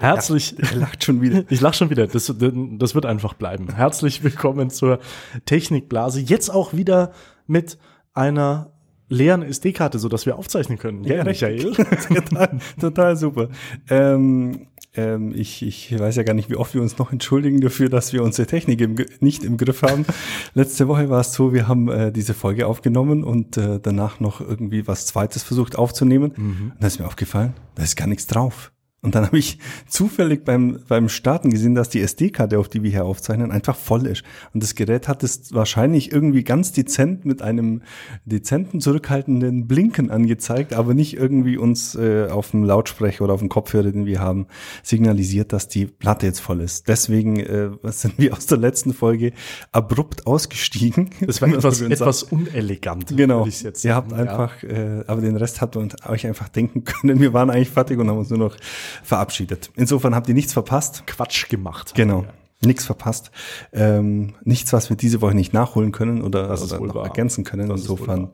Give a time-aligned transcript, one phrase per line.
[0.00, 0.54] Herzlich.
[0.58, 1.44] Er lacht schon wieder.
[1.50, 2.06] Ich lach schon wieder.
[2.06, 3.74] Das, das wird einfach bleiben.
[3.74, 4.98] Herzlich willkommen zur
[5.44, 6.20] Technikblase.
[6.20, 7.12] Jetzt auch wieder
[7.46, 7.76] mit
[8.14, 8.72] einer
[9.10, 11.04] leeren SD-Karte, so dass wir aufzeichnen können.
[11.04, 11.74] Ja, Michael.
[12.08, 13.48] total, total super.
[13.90, 17.90] Ähm, ähm, ich, ich weiß ja gar nicht, wie oft wir uns noch entschuldigen dafür,
[17.90, 20.06] dass wir unsere Technik im, nicht im Griff haben.
[20.54, 24.40] Letzte Woche war es so, wir haben äh, diese Folge aufgenommen und äh, danach noch
[24.40, 26.32] irgendwie was Zweites versucht aufzunehmen.
[26.36, 26.72] Mhm.
[26.72, 28.72] Und da ist mir aufgefallen, da ist gar nichts drauf.
[29.02, 32.90] Und dann habe ich zufällig beim, beim Starten gesehen, dass die SD-Karte, auf die wir
[32.90, 34.22] hier aufzeichnen, einfach voll ist.
[34.52, 37.82] Und das Gerät hat es wahrscheinlich irgendwie ganz dezent mit einem
[38.24, 43.48] dezenten, zurückhaltenden Blinken angezeigt, aber nicht irgendwie uns äh, auf dem Lautsprecher oder auf dem
[43.48, 44.46] Kopfhörer, den wir haben,
[44.82, 46.88] signalisiert, dass die Platte jetzt voll ist.
[46.88, 49.32] Deswegen äh, sind wir aus der letzten Folge
[49.72, 51.10] abrupt ausgestiegen.
[51.20, 53.16] Das war etwas, etwas unelegant.
[53.16, 53.46] Genau.
[53.46, 54.18] Jetzt Ihr habt ja.
[54.18, 57.20] einfach, äh, aber den Rest habt ihr euch einfach denken können.
[57.20, 58.56] Wir waren eigentlich fertig und haben uns nur noch
[59.02, 59.70] verabschiedet.
[59.76, 61.04] Insofern habt ihr nichts verpasst.
[61.06, 61.94] Quatsch gemacht.
[61.94, 62.24] Genau.
[62.62, 63.30] Nichts verpasst.
[63.72, 67.04] Ähm, nichts, was wir diese Woche nicht nachholen können oder, oder noch wahr.
[67.04, 67.68] ergänzen können.
[67.68, 68.30] Das Insofern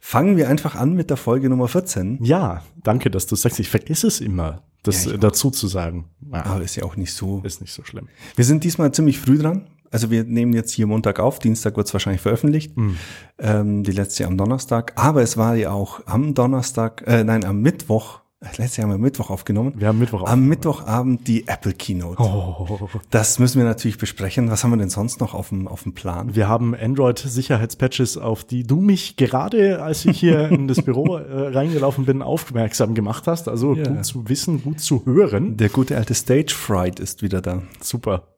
[0.00, 2.18] fangen wir einfach an mit der Folge Nummer 14.
[2.22, 3.58] Ja, danke, dass du sagst.
[3.58, 6.10] Ich vergesse es immer, das ja, dazu zu sagen.
[6.32, 6.44] Ja.
[6.44, 7.40] Aber ist ja auch nicht so.
[7.44, 8.08] Ist nicht so schlimm.
[8.34, 9.68] Wir sind diesmal ziemlich früh dran.
[9.90, 12.96] Also wir nehmen jetzt hier Montag auf, Dienstag wird es wahrscheinlich veröffentlicht, mhm.
[13.38, 14.92] ähm, die letzte am Donnerstag.
[14.96, 18.20] Aber es war ja auch am Donnerstag, äh, nein, am Mittwoch
[18.56, 19.74] letztes Jahr haben wir Mittwoch aufgenommen.
[19.76, 22.20] Wir haben Mittwoch Am Mittwochabend die Apple Keynote.
[22.22, 22.88] Oh.
[23.10, 24.50] Das müssen wir natürlich besprechen.
[24.50, 26.34] Was haben wir denn sonst noch auf dem, auf dem Plan?
[26.34, 31.48] Wir haben Android-Sicherheitspatches, auf die du mich gerade, als ich hier in das Büro äh,
[31.48, 33.48] reingelaufen bin, aufmerksam gemacht hast.
[33.48, 33.88] Also yeah.
[33.88, 35.56] gut zu wissen, gut zu hören.
[35.56, 37.62] Der gute alte Stage Fright ist wieder da.
[37.80, 38.28] Super.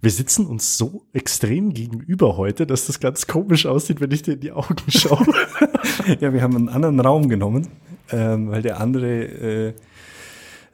[0.00, 4.34] Wir sitzen uns so extrem gegenüber heute, dass das ganz komisch aussieht, wenn ich dir
[4.34, 5.26] in die Augen schaue.
[6.20, 7.68] ja, wir haben einen anderen Raum genommen
[8.10, 9.74] ähm, weil der andere äh,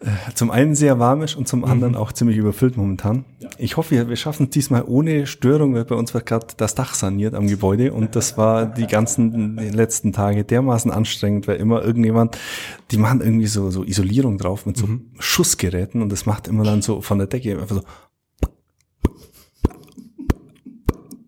[0.04, 1.98] äh, zum einen sehr warm ist und zum anderen mhm.
[1.98, 3.24] auch ziemlich überfüllt momentan.
[3.38, 3.48] Ja.
[3.58, 6.74] Ich hoffe, wir, wir schaffen es diesmal ohne Störung, weil bei uns wird gerade das
[6.74, 11.56] Dach saniert am Gebäude und das war die ganzen die letzten Tage dermaßen anstrengend, weil
[11.56, 12.36] immer irgendjemand,
[12.90, 15.10] die machen irgendwie so, so Isolierung drauf mit so mhm.
[15.20, 17.82] Schussgeräten und das macht immer dann so von der Decke einfach so.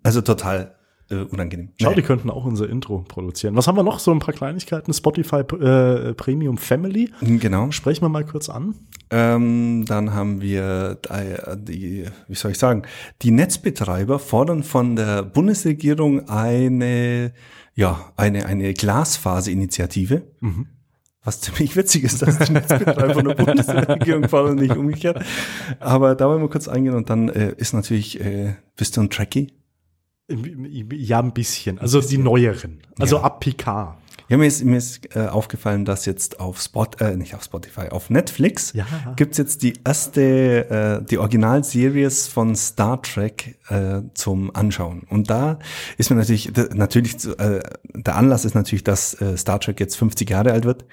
[0.03, 0.75] Also total
[1.23, 1.71] äh, unangenehm.
[1.81, 1.97] Schau, naja.
[1.97, 3.57] die könnten auch unser Intro produzieren.
[3.57, 3.99] Was haben wir noch?
[3.99, 4.93] So ein paar Kleinigkeiten.
[4.93, 7.11] Spotify äh, Premium Family.
[7.21, 7.71] Genau.
[7.71, 8.75] Sprechen wir mal kurz an.
[9.11, 10.99] Ähm, dann haben wir
[11.57, 12.83] die, wie soll ich sagen,
[13.23, 17.33] die Netzbetreiber fordern von der Bundesregierung eine,
[17.75, 20.23] ja, eine, eine Glasfaserinitiative.
[20.41, 20.67] Mhm.
[21.25, 25.25] Was ziemlich witzig ist, dass die Netzbetreiber von der Bundesregierung fordern, nicht umgekehrt.
[25.81, 29.11] Aber da wollen wir kurz eingehen und dann äh, ist natürlich, äh, bist du ein
[29.11, 29.53] Trekkie?
[30.29, 31.79] Ja, ein bisschen.
[31.79, 32.83] Also die neueren.
[32.99, 33.23] Also ja.
[33.23, 33.99] ab Picard.
[34.29, 37.89] Ja, mir ist, mir ist äh, aufgefallen, dass jetzt auf Spot, äh, nicht auf Spotify,
[37.91, 38.87] auf Netflix ja.
[39.17, 45.03] gibt's jetzt die erste, äh, die Originalseries von Star Trek äh, zum Anschauen.
[45.11, 45.59] Und da
[45.99, 47.61] ist mir natürlich, natürlich, äh,
[47.95, 50.87] der Anlass ist natürlich, dass äh, Star Trek jetzt 50 Jahre alt wird.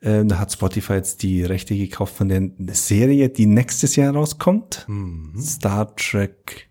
[0.00, 4.84] Äh, da hat Spotify jetzt die Rechte gekauft von der Serie, die nächstes Jahr rauskommt.
[4.86, 5.34] Mhm.
[5.40, 6.70] Star Trek.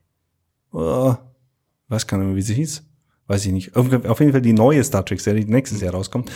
[0.72, 1.16] Oh,
[1.90, 2.84] weiß gar nicht mehr, wie sie hieß.
[3.30, 3.76] Weiß ich nicht.
[3.76, 6.32] Auf jeden Fall die neue Star Trek-Serie, die nächstes Jahr rauskommt.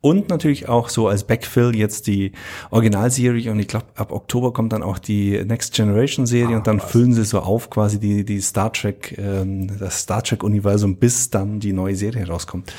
[0.00, 2.30] Und natürlich auch so als Backfill jetzt die
[2.70, 6.80] Originalserie und ich glaube, ab Oktober kommt dann auch die Next Generation-Serie ah, und dann
[6.80, 6.92] was.
[6.92, 11.58] füllen sie so auf quasi die, die Star Trek, ähm, das Star Trek-Universum, bis dann
[11.58, 12.72] die neue Serie rauskommt.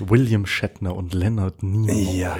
[0.00, 2.18] William Shatner und Leonard Nimoy.
[2.18, 2.36] Ja.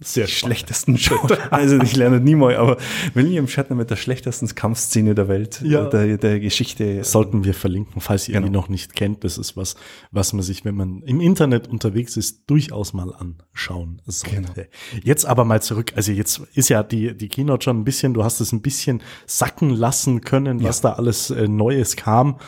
[0.00, 1.52] Sehr schlechtesten Schauspieler.
[1.52, 2.78] Also ich lerne Nimoy, aber
[3.14, 5.84] William Shatner mit der schlechtesten Kampfszene der Welt, ja.
[5.84, 7.04] der, der Geschichte.
[7.04, 8.46] Sollten wir verlinken, falls ihr genau.
[8.48, 9.22] ihn noch nicht kennt.
[9.22, 9.76] Das ist was,
[10.10, 14.34] was man sich, wenn man im Internet unterwegs ist, durchaus mal anschauen sollte.
[14.34, 15.02] Genau.
[15.04, 15.92] Jetzt aber mal zurück.
[15.94, 19.00] Also jetzt ist ja die, die Keynote schon ein bisschen, du hast es ein bisschen
[19.26, 20.90] sacken lassen können, was ja.
[20.90, 22.38] da alles äh, Neues kam.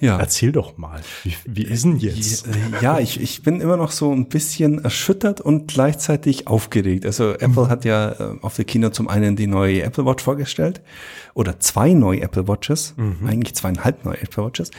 [0.00, 0.18] Ja.
[0.18, 2.46] Erzähl doch mal, wie, wie ist denn jetzt?
[2.46, 2.50] Äh,
[2.80, 7.04] ja, ich, ich bin immer noch so ein bisschen erschüttert und gleichzeitig aufgeregt.
[7.04, 7.68] Also Apple mhm.
[7.68, 10.80] hat ja äh, auf der Kino zum einen die neue Apple Watch vorgestellt
[11.34, 13.26] oder zwei neue Apple Watches, mhm.
[13.26, 14.70] eigentlich zweieinhalb neue Apple Watches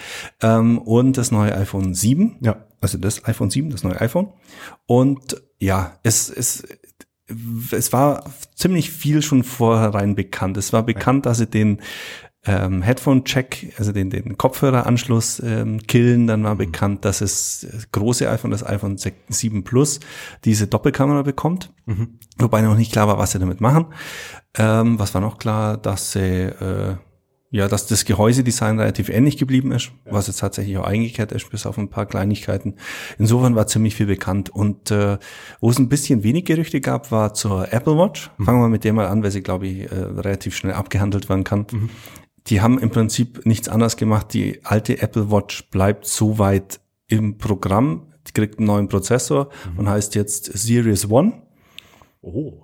[0.41, 2.37] ähm, und das neue iPhone 7.
[2.41, 2.65] Ja.
[2.81, 4.29] Also das iPhone 7, das neue iPhone.
[4.87, 6.63] Und ja, es, es,
[7.71, 8.23] es war
[8.55, 10.57] ziemlich viel schon vorherein bekannt.
[10.57, 11.79] Es war bekannt, dass sie den
[12.45, 16.27] ähm, Headphone-Check, also den, den Kopfhöreranschluss ähm, killen.
[16.27, 16.59] Dann war mhm.
[16.59, 19.99] bekannt, dass es große iPhone, das iPhone 7 Plus,
[20.43, 21.71] diese Doppelkamera bekommt.
[21.85, 22.19] Mhm.
[22.37, 23.87] Wobei noch nicht klar war, was sie damit machen.
[24.57, 26.95] Ähm, was war noch klar, dass sie äh,
[27.53, 30.13] ja, dass das Gehäusedesign relativ ähnlich geblieben ist, ja.
[30.13, 32.75] was jetzt tatsächlich auch eingekehrt ist, bis auf ein paar Kleinigkeiten.
[33.19, 34.49] Insofern war ziemlich viel bekannt.
[34.49, 35.17] Und äh,
[35.59, 38.31] wo es ein bisschen wenig Gerüchte gab, war zur Apple Watch.
[38.37, 38.45] Mhm.
[38.45, 41.43] Fangen wir mit der mal an, weil sie, glaube ich, äh, relativ schnell abgehandelt werden
[41.43, 41.67] kann.
[41.71, 41.89] Mhm.
[42.47, 44.33] Die haben im Prinzip nichts anderes gemacht.
[44.33, 48.07] Die alte Apple Watch bleibt so weit im Programm.
[48.27, 49.79] Die kriegt einen neuen Prozessor mhm.
[49.79, 51.43] und heißt jetzt Series One.
[52.21, 52.63] Oh.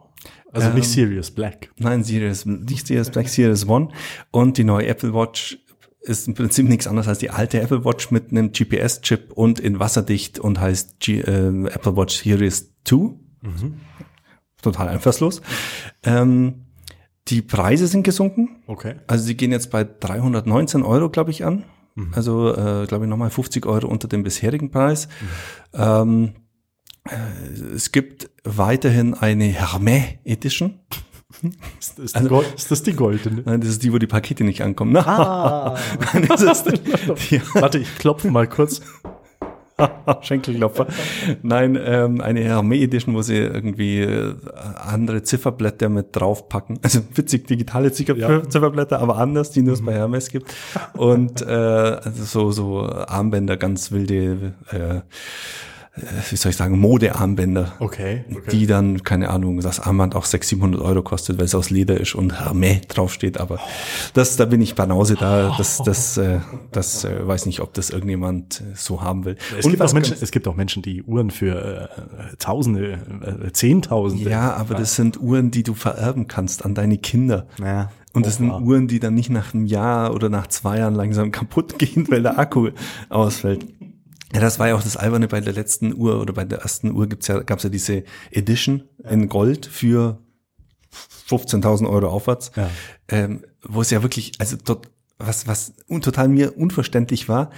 [0.51, 1.69] Also nicht ähm, Sirius Black.
[1.77, 3.89] Nein, Sirius, nicht Sirius Black, Sirius One.
[4.31, 5.59] Und die neue Apple Watch
[6.01, 9.80] ist im Prinzip nichts anderes als die alte Apple Watch mit einem GPS-Chip und in
[9.80, 12.95] wasserdicht und heißt G äh, Apple Watch Series 2.
[12.95, 13.18] Mhm.
[14.62, 15.41] Total einfallslos.
[16.03, 16.67] Ähm,
[17.27, 18.62] die Preise sind gesunken.
[18.68, 18.95] Okay.
[19.07, 21.63] Also sie gehen jetzt bei 319 Euro, glaube ich, an.
[21.95, 22.12] Mhm.
[22.13, 25.07] Also, äh, glaube ich, nochmal 50 Euro unter dem bisherigen Preis.
[25.74, 25.79] Mhm.
[25.81, 26.33] Ähm,
[27.09, 30.79] äh, es gibt weiterhin eine Hermé Edition.
[31.79, 33.44] Ist das, also, ist das, die goldene?
[33.45, 34.95] Nein, das ist die, wo die Pakete nicht ankommen.
[35.06, 35.77] Ah.
[36.13, 38.81] Nein, das ist die, Warte, ich klopfe mal kurz.
[40.21, 40.88] Schenkelklopfer.
[41.44, 44.33] Nein, ähm, eine Hermé Edition, wo sie irgendwie äh,
[44.75, 46.79] andere Zifferblätter mit draufpacken.
[46.88, 48.47] Also witzig, digitale Ziffer ja.
[48.47, 49.88] Zifferblätter, aber anders, die nur es mhm.
[49.88, 50.53] bei Hermes gibt.
[50.94, 55.01] Und äh, also so, so Armbänder, ganz wilde äh,
[56.29, 57.73] wie soll ich sagen, Modearmbänder.
[57.79, 58.49] Okay, okay.
[58.51, 61.99] Die dann, keine Ahnung, das Armband auch 600, 700 Euro kostet, weil es aus Leder
[61.99, 63.39] ist und Hermé draufsteht.
[63.39, 63.59] Aber
[64.13, 65.55] das, da bin ich Banause da.
[65.57, 66.39] Das, das, äh,
[66.71, 69.38] das äh, weiß nicht, ob das irgendjemand äh, so haben will.
[69.57, 72.99] Es, und gibt auch Menschen, es gibt auch Menschen, die Uhren für äh, Tausende,
[73.45, 74.29] äh, Zehntausende.
[74.29, 77.47] Ja, aber das sind Uhren, die du vererben kannst an deine Kinder.
[77.59, 77.91] Ja.
[78.13, 81.31] Und das sind Uhren, die dann nicht nach einem Jahr oder nach zwei Jahren langsam
[81.31, 82.69] kaputt gehen, weil der Akku
[83.09, 83.65] ausfällt.
[84.33, 86.91] Ja, das war ja auch das Alberne bei der letzten Uhr oder bei der ersten
[86.91, 90.19] Uhr gibt's ja, gab's ja diese Edition in Gold für
[91.29, 92.69] 15.000 Euro aufwärts, ja.
[93.07, 97.51] ähm, wo es ja wirklich, also dort, was, was total mir unverständlich war,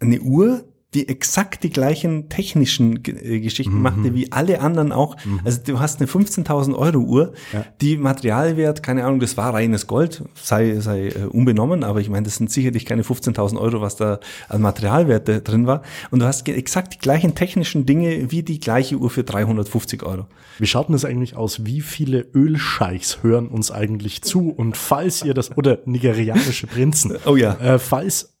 [0.00, 3.82] eine Uhr, die exakt die gleichen technischen äh, Geschichten mhm.
[3.82, 5.16] machte wie alle anderen auch.
[5.24, 5.40] Mhm.
[5.44, 7.64] Also du hast eine 15.000 Euro Uhr, ja.
[7.80, 12.24] die Materialwert, keine Ahnung, das war reines Gold, sei, sei äh, unbenommen, aber ich meine,
[12.24, 15.82] das sind sicherlich keine 15.000 Euro, was da an Materialwert drin war.
[16.10, 20.26] Und du hast exakt die gleichen technischen Dinge wie die gleiche Uhr für 350 Euro.
[20.58, 21.64] Wie schaut denn das eigentlich aus?
[21.64, 24.50] Wie viele Ölscheichs hören uns eigentlich zu?
[24.50, 28.34] Und falls ihr das, oder nigerianische Prinzen, oh ja, äh, falls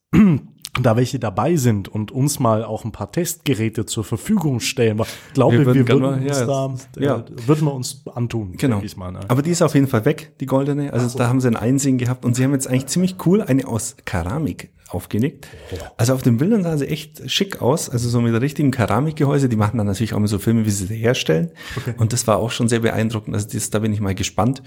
[0.80, 5.00] da welche dabei sind und uns mal auch ein paar Testgeräte zur Verfügung stellen.
[5.00, 7.16] Ich glaube, wir würden, wir würden uns ja, da, ja.
[7.18, 8.54] Äh, würden wir uns antun.
[8.56, 8.80] Genau.
[8.96, 9.20] Mal, ne?
[9.28, 10.92] Aber die ist auf jeden Fall weg, die goldene.
[10.92, 11.18] Also so.
[11.18, 13.96] da haben sie ein Einsehen gehabt und sie haben jetzt eigentlich ziemlich cool eine aus
[14.04, 15.48] Keramik aufgelegt.
[15.96, 19.48] Also auf den Bildern sah sie echt schick aus, also so mit richtigen Keramikgehäuse.
[19.48, 21.50] Die machen dann natürlich auch immer so Filme, wie sie sie herstellen.
[21.76, 21.94] Okay.
[21.98, 23.34] Und das war auch schon sehr beeindruckend.
[23.34, 24.62] Also das, da bin ich mal gespannt.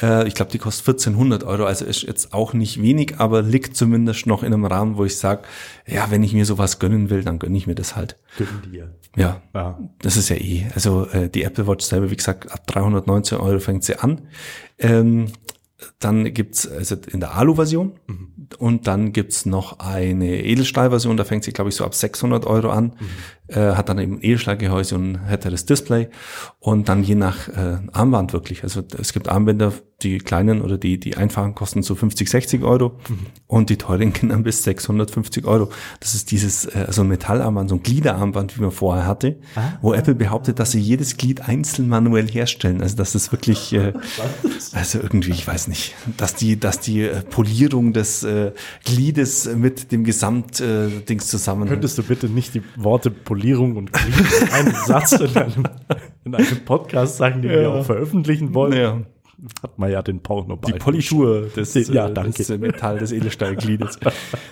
[0.00, 3.76] Äh, ich glaube, die kostet 1400 Euro, also ist jetzt auch nicht wenig, aber liegt
[3.76, 5.42] zumindest noch in einem Rahmen, wo ich sage,
[5.86, 8.16] ja, wenn ich mir sowas gönnen will, dann gönne ich mir das halt.
[8.36, 8.94] Gönnen dir.
[9.16, 10.66] Ja, ja, das ist ja eh.
[10.74, 14.22] Also äh, die Apple Watch selber, wie gesagt, ab 319 Euro fängt sie an.
[14.78, 15.26] Ähm,
[15.98, 18.28] dann gibt's also in der Alu-Version mhm.
[18.58, 22.70] und dann gibt's noch eine Edelstahl-Version, da fängt sie, glaube ich, so ab 600 Euro
[22.70, 23.06] an, mhm.
[23.50, 26.08] Äh, hat dann eben Edelstahlgehäuse und hätte das Display
[26.58, 28.62] und dann je nach äh, Armband wirklich.
[28.62, 32.98] Also es gibt Armbänder, die kleinen oder die, die einfachen kosten so 50, 60 Euro
[33.08, 33.26] mhm.
[33.46, 35.70] und die teuren gehen dann bis 650 Euro.
[36.00, 39.78] Das ist dieses, äh, so ein Metallarmband, so ein Gliederarmband, wie man vorher hatte, ah.
[39.82, 42.80] wo Apple behauptet, dass sie jedes Glied einzeln manuell herstellen.
[42.80, 43.92] Also das ist wirklich, äh,
[44.72, 48.52] also irgendwie, ich weiß nicht, dass die, dass die äh, Polierung des äh,
[48.84, 51.68] Gliedes mit dem Gesamtdings äh, zusammen.
[51.68, 55.64] Könntest du bitte nicht die Worte Polierung und Glied in einem Satz in einem,
[56.24, 57.60] in einem Podcast sagen, den ja.
[57.60, 58.72] wir auch veröffentlichen wollen?
[58.72, 59.00] Ja
[59.62, 60.70] hat man ja den Pornoball.
[60.70, 62.32] Die Politur des, ja, äh, danke.
[62.32, 63.98] des Metall des Edelstahlgliedes.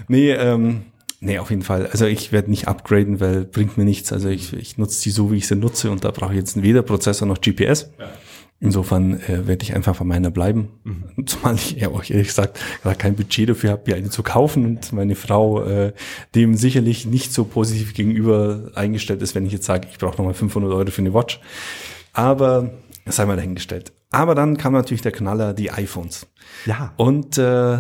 [0.09, 0.83] nee, ähm,
[1.21, 1.89] nee, auf jeden Fall.
[1.89, 4.15] Also ich werde nicht upgraden, weil bringt mir nichts.
[4.15, 6.63] Also ich, ich nutze die so, wie ich sie nutze und da brauche ich jetzt
[6.63, 7.91] weder Prozessor noch GPS.
[7.99, 8.07] Ja.
[8.61, 10.69] Insofern äh, werde ich einfach bei meiner bleiben.
[10.83, 11.27] Mhm.
[11.27, 14.65] Zumal ich ja auch ehrlich gesagt gar kein Budget dafür habe, mir eine zu kaufen
[14.65, 15.93] und meine Frau äh,
[16.35, 20.35] dem sicherlich nicht so positiv gegenüber eingestellt ist, wenn ich jetzt sage, ich brauche nochmal
[20.35, 21.41] 500 Euro für eine Watch.
[22.13, 22.71] Aber
[23.07, 23.93] sei mal dahingestellt.
[24.11, 26.27] Aber dann kam natürlich der Knaller, die iPhones.
[26.67, 26.93] Ja.
[26.97, 27.79] Und äh,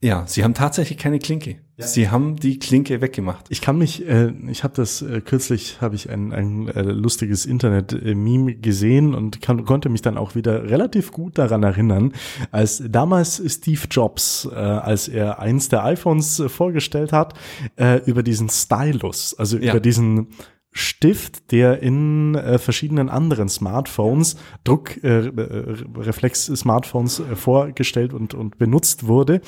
[0.00, 1.56] ja, sie haben tatsächlich keine Klinke.
[1.76, 1.88] Ja.
[1.88, 3.46] Sie haben die Klinke weggemacht.
[3.48, 7.46] Ich kann mich, äh, ich habe das äh, kürzlich, habe ich ein, ein äh, lustiges
[7.46, 12.12] Internet-Meme gesehen und kann, konnte mich dann auch wieder relativ gut daran erinnern,
[12.52, 17.34] als damals Steve Jobs, äh, als er eins der iPhones äh, vorgestellt hat,
[17.74, 19.72] äh, über diesen Stylus, also ja.
[19.72, 20.28] über diesen
[20.76, 29.40] Stift, der in äh, verschiedenen anderen Smartphones, Druckreflex-Smartphones äh, äh, vorgestellt und, und benutzt wurde.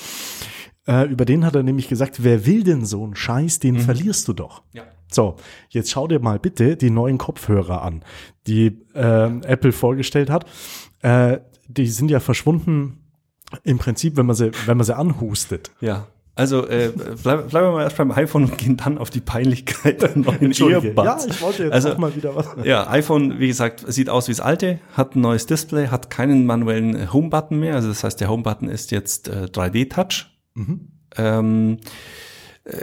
[0.87, 3.81] Äh, über den hat er nämlich gesagt, wer will denn so einen Scheiß, den mhm.
[3.81, 4.63] verlierst du doch.
[4.73, 4.85] Ja.
[5.11, 5.37] So,
[5.69, 8.03] jetzt schau dir mal bitte die neuen Kopfhörer an,
[8.47, 10.47] die äh, Apple vorgestellt hat.
[11.03, 11.39] Äh,
[11.69, 13.05] die sind ja verschwunden
[13.63, 15.71] im Prinzip, wenn man sie, wenn man sie anhustet.
[15.81, 16.09] Ja.
[16.39, 20.03] Also äh, bleib, bleiben wir mal erst beim iPhone und gehen dann auf die Peinlichkeit
[20.03, 21.25] der neuen Earbuds.
[21.25, 22.47] Ja, ich wollte jetzt also, auch mal wieder was.
[22.63, 26.45] Ja, iPhone, wie gesagt, sieht aus wie das alte, hat ein neues Display, hat keinen
[26.45, 27.75] manuellen Home-Button mehr.
[27.75, 30.27] Also das heißt, der Home-Button ist jetzt äh, 3D-Touch.
[30.57, 30.89] Mhm.
[31.17, 31.79] Ähm,
[32.65, 32.75] äh,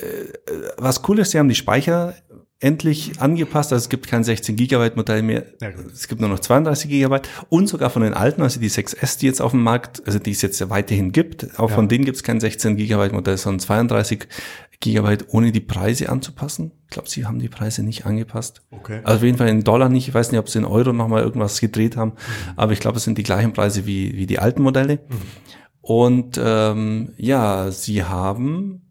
[0.77, 2.15] was cool ist, sie haben die Speicher
[2.63, 3.73] endlich angepasst.
[3.73, 5.45] Also es gibt kein 16 Gigabyte Modell mehr.
[5.61, 9.19] Ja, es gibt nur noch 32 Gigabyte und sogar von den alten, also die 6S,
[9.19, 11.75] die jetzt auf dem Markt, also die es jetzt weiterhin gibt, auch ja.
[11.75, 14.27] von denen gibt es kein 16 Gigabyte Modell, sondern 32
[14.79, 16.71] Gigabyte, ohne die Preise anzupassen.
[16.85, 18.61] Ich glaube, sie haben die Preise nicht angepasst.
[18.71, 19.01] Okay.
[19.03, 20.07] Also auf jeden Fall in Dollar nicht.
[20.07, 22.53] Ich weiß nicht, ob sie in Euro nochmal irgendwas gedreht haben, mhm.
[22.55, 24.99] aber ich glaube, es sind die gleichen Preise wie, wie die alten Modelle.
[25.09, 25.42] Mhm.
[25.83, 28.89] Und ähm, ja, sie haben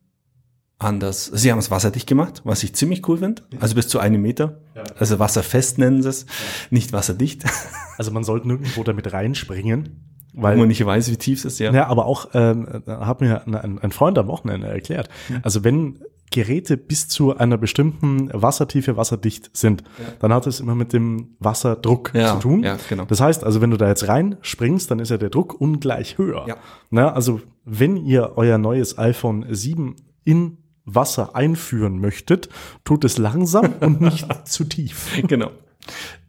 [0.79, 1.25] anders.
[1.25, 3.41] Sie haben es wasserdicht gemacht, was ich ziemlich cool finde.
[3.61, 4.61] Also bis zu einem Meter.
[4.75, 4.83] Ja.
[4.99, 6.27] Also wasserfest nennen sie es, ja.
[6.71, 7.45] nicht wasserdicht.
[7.99, 10.23] Also man sollte nirgendwo damit reinspringen.
[10.33, 11.73] Weil man nicht weiß, wie tief es ist, ja.
[11.73, 15.11] Ja, aber auch, ähm, hat mir ein, ein Freund am Wochenende erklärt.
[15.29, 15.41] Mhm.
[15.43, 16.01] Also wenn
[16.33, 20.13] Geräte bis zu einer bestimmten Wassertiefe wasserdicht sind, ja.
[20.19, 22.63] dann hat es immer mit dem Wasserdruck ja, zu tun.
[22.65, 23.05] Ja, genau.
[23.05, 26.45] Das heißt also, wenn du da jetzt reinspringst, dann ist ja der Druck ungleich höher.
[26.49, 26.57] Ja.
[26.91, 32.49] Na, also wenn ihr euer neues iPhone 7 in Wasser einführen möchtet,
[32.85, 35.23] tut es langsam und nicht zu tief.
[35.29, 35.51] Genau.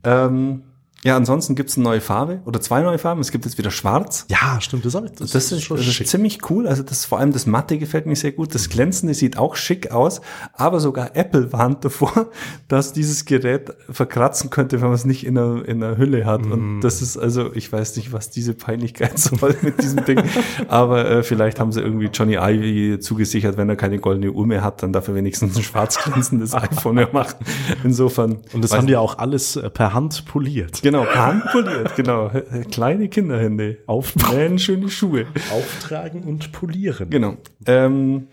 [0.04, 0.64] Ähm,
[1.04, 3.20] ja, ansonsten gibt's eine neue Farbe oder zwei neue Farben.
[3.20, 4.26] Es gibt jetzt wieder Schwarz.
[4.30, 4.86] Ja, stimmt.
[4.86, 6.66] Das, das, das ist, schon das ist ziemlich cool.
[6.66, 8.56] Also das vor allem das Matte gefällt mir sehr gut.
[8.56, 10.22] Das Glänzende sieht auch schick aus.
[10.54, 12.28] Aber sogar Apple warnt davor,
[12.70, 16.46] dass dieses Gerät verkratzen könnte, wenn man es nicht in einer, in einer Hülle hat.
[16.46, 16.52] Mm.
[16.52, 20.24] Und das ist also, ich weiß nicht, was diese Peinlichkeit soll mit diesem Ding.
[20.70, 24.64] Aber äh, vielleicht haben sie irgendwie Johnny Ivy zugesichert, wenn er keine goldene Uhr mehr
[24.64, 27.36] hat, dann darf er wenigstens ein schwarz glänzendes iPhone mehr machen.
[27.84, 28.38] Insofern.
[28.54, 30.82] Und das haben die auch alles äh, per Hand poliert.
[30.82, 30.93] Genau.
[30.94, 32.32] Genau, handpoliert, genau.
[32.70, 33.80] Kleine Kinderhände.
[33.88, 34.60] Auftragen.
[34.60, 35.26] schöne Schuhe.
[35.52, 37.10] Auftragen und polieren.
[37.10, 37.38] Genau.
[37.66, 38.28] Ähm,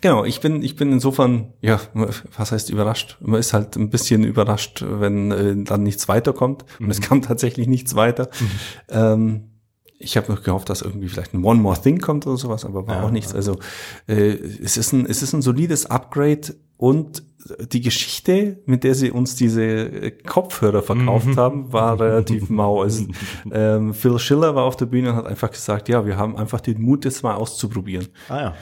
[0.00, 3.18] genau, ich bin, ich bin insofern, ja, was heißt überrascht?
[3.20, 6.64] Man ist halt ein bisschen überrascht, wenn äh, dann nichts weiterkommt.
[6.80, 7.04] Und es mhm.
[7.04, 8.30] kam tatsächlich nichts weiter.
[8.40, 8.50] Mhm.
[8.88, 9.44] Ähm,
[9.98, 12.86] ich habe noch gehofft, dass irgendwie vielleicht ein One More Thing kommt oder sowas, aber
[12.86, 13.34] war ja, auch nichts.
[13.34, 13.58] Also
[14.08, 17.22] äh, es ist ein es ist ein solides Upgrade und
[17.72, 21.36] die Geschichte, mit der sie uns diese äh, Kopfhörer verkauft mhm.
[21.36, 22.82] haben, war relativ mau.
[22.82, 23.06] Also,
[23.52, 26.60] ähm, Phil Schiller war auf der Bühne und hat einfach gesagt, ja, wir haben einfach
[26.60, 28.08] den Mut, das mal auszuprobieren.
[28.28, 28.54] Ah ja.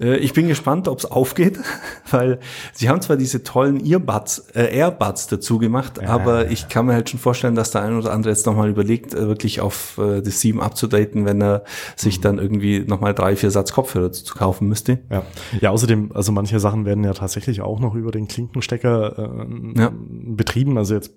[0.00, 1.58] Äh, ich bin gespannt, ob es aufgeht,
[2.10, 2.40] weil
[2.72, 6.94] sie haben zwar diese tollen Earbuds, äh, Airbuds dazu gemacht, ja, aber ich kann mir
[6.94, 10.20] halt schon vorstellen, dass der ein oder andere jetzt nochmal überlegt, äh, wirklich auf äh,
[10.20, 11.64] das 7 abzudaten, wenn er
[11.96, 12.22] sich mhm.
[12.22, 15.00] dann irgendwie nochmal drei, vier Satz Kopfhörer zu, zu, kaufen müsste.
[15.10, 15.22] Ja.
[15.60, 19.92] ja, außerdem, also manche Sachen werden ja tatsächlich auch noch über den Klinkenstecker äh, ja.
[19.94, 20.76] betrieben.
[20.78, 21.12] Also jetzt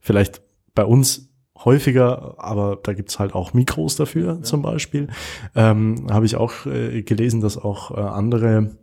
[0.00, 0.42] vielleicht
[0.74, 1.30] bei uns
[1.64, 4.42] häufiger, aber da gibt's halt auch Mikros dafür ja.
[4.42, 5.08] zum Beispiel.
[5.54, 8.76] Ähm, Habe ich auch äh, gelesen, dass auch äh, andere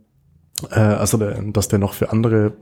[0.70, 2.52] äh, also der, dass der noch für andere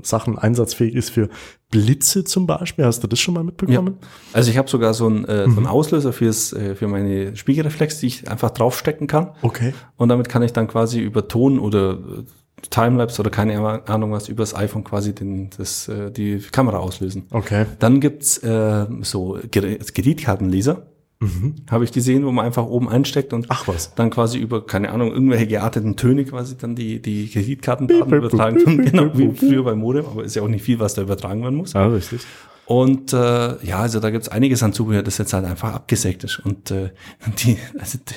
[0.00, 1.28] äh, Sachen einsatzfähig ist, für
[1.70, 2.84] Blitze zum Beispiel.
[2.84, 3.98] Hast du das schon mal mitbekommen?
[4.00, 4.08] Ja.
[4.32, 5.52] Also ich habe sogar so einen, äh, mhm.
[5.52, 9.32] so einen Auslöser fürs, äh, für meine Spiegelreflex, die ich einfach draufstecken kann.
[9.42, 9.74] Okay.
[9.96, 11.98] Und damit kann ich dann quasi über Ton oder
[12.70, 17.24] Timelapse oder keine Ahnung was übers iPhone quasi den, das, äh, die Kamera auslösen.
[17.30, 17.66] Okay.
[17.78, 20.86] Dann gibt's äh, so Kreditkartenleser.
[21.18, 21.54] Mhm.
[21.70, 23.94] Habe ich gesehen, wo man einfach oben einsteckt und Ach was.
[23.94, 28.84] dann quasi über, keine Ahnung, irgendwelche gearteten Töne quasi dann die, die Kreditkartendaten übertragen.
[28.84, 31.54] genau, wie früher beim Modem, aber ist ja auch nicht viel, was da übertragen werden
[31.54, 31.72] muss.
[31.72, 32.20] Ja, richtig.
[32.66, 36.40] Und äh, ja, also da gibt's einiges an Zubehör, das jetzt halt einfach abgesägt ist.
[36.40, 36.90] Und äh,
[37.44, 38.14] die, also die,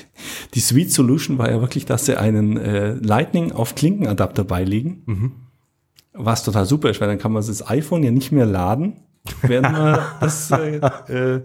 [0.54, 5.02] die Sweet Solution war ja wirklich, dass sie einen äh, Lightning auf Klinkenadapter beilegen.
[5.06, 5.32] Mhm.
[6.12, 8.96] Was total super ist, weil dann kann man das iPhone ja nicht mehr laden,
[9.42, 11.42] während man das äh, äh,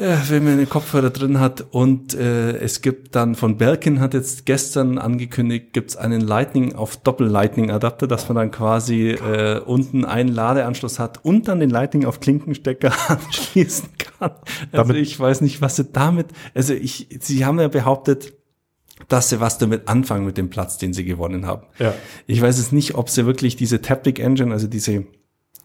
[0.00, 1.66] wenn man einen Kopfhörer drin hat.
[1.70, 6.96] Und äh, es gibt dann von Belkin hat jetzt gestern angekündigt, gibt's einen Lightning auf
[6.96, 12.20] Doppel-Lightning-Adapter, dass man dann quasi äh, unten einen Ladeanschluss hat und dann den Lightning auf
[12.20, 14.30] Klinkenstecker anschließen kann.
[14.30, 16.28] Also damit ich weiß nicht, was sie damit.
[16.54, 18.32] Also ich, sie haben ja behauptet,
[19.08, 21.66] dass sie was damit anfangen mit dem Platz, den sie gewonnen haben.
[21.78, 21.94] Ja.
[22.26, 25.04] Ich weiß es nicht, ob sie wirklich diese Taptic Engine, also diese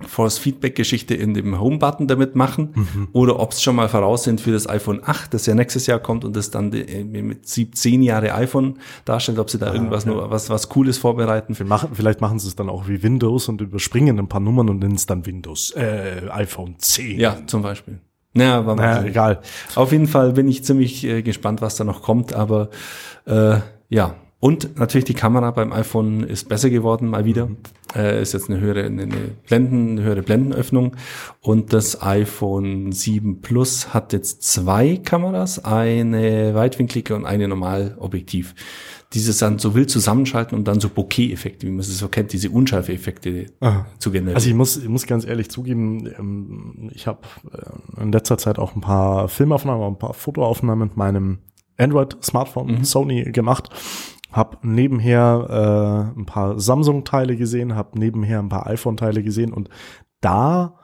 [0.06, 3.08] Force-Feedback-Geschichte in dem Home-Button damit machen mhm.
[3.14, 6.00] oder ob es schon mal voraus sind für das iPhone 8, das ja nächstes Jahr
[6.00, 10.16] kommt und das dann mit 17 Jahre iPhone darstellt, ob sie da ah, irgendwas okay.
[10.16, 11.56] nur was, was Cooles vorbereiten.
[11.56, 14.70] Vielleicht machen, vielleicht machen sie es dann auch wie Windows und überspringen ein paar Nummern
[14.70, 17.20] und nennen es dann Windows, äh, iPhone 10.
[17.20, 18.00] Ja, zum Beispiel.
[18.34, 19.42] Naja, aber naja, egal.
[19.76, 22.70] Auf jeden Fall bin ich ziemlich äh, gespannt, was da noch kommt, aber
[23.26, 27.48] äh, ja, und natürlich die Kamera beim iPhone ist besser geworden, mal wieder.
[27.48, 27.58] Mhm.
[27.96, 29.08] Äh, ist jetzt eine höhere, eine
[29.48, 30.96] Blenden, eine höhere Blendenöffnung.
[31.40, 38.54] Und das iPhone 7 Plus hat jetzt zwei Kameras, eine weitwinklige und eine Normalobjektiv.
[39.14, 42.50] Dieses dann so wild zusammenschalten und dann so Bokeh-Effekte, wie man es so kennt, diese
[42.50, 43.46] Unschärfe-Effekte
[43.98, 44.36] zu generieren.
[44.36, 48.60] Also ich muss, ich muss ganz ehrlich zugeben, ähm, ich habe äh, in letzter Zeit
[48.60, 51.40] auch ein paar Filmaufnahmen, ein paar Fotoaufnahmen mit meinem
[51.78, 52.84] Android-Smartphone mhm.
[52.84, 53.70] Sony gemacht
[54.36, 59.70] habe nebenher äh, ein paar Samsung-Teile gesehen, habe nebenher ein paar iPhone-Teile gesehen und
[60.20, 60.78] da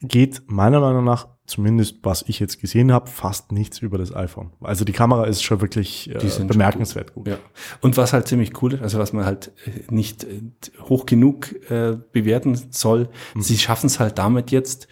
[0.00, 4.52] geht meiner Meinung nach, zumindest was ich jetzt gesehen habe, fast nichts über das iPhone.
[4.60, 7.24] Also die Kamera ist schon wirklich äh, bemerkenswert gut.
[7.24, 7.34] gut.
[7.34, 7.38] Ja.
[7.80, 10.40] Und was halt ziemlich cool ist, also was man halt äh, nicht äh,
[10.88, 13.42] hoch genug äh, bewerten soll, mhm.
[13.42, 14.86] sie schaffen es halt damit jetzt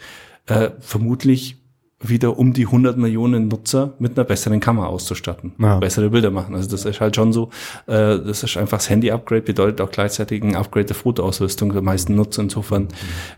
[0.46, 1.61] äh, vermutlich
[2.02, 5.78] wieder um die 100 Millionen Nutzer mit einer besseren Kamera auszustatten, ja.
[5.78, 6.54] bessere Bilder machen.
[6.54, 7.50] Also das ist halt schon so,
[7.86, 12.14] äh, das ist einfach das Handy-Upgrade, bedeutet auch gleichzeitig ein Upgrade der Fotoausrüstung der meisten
[12.14, 12.42] Nutzer.
[12.42, 12.88] Insofern mhm.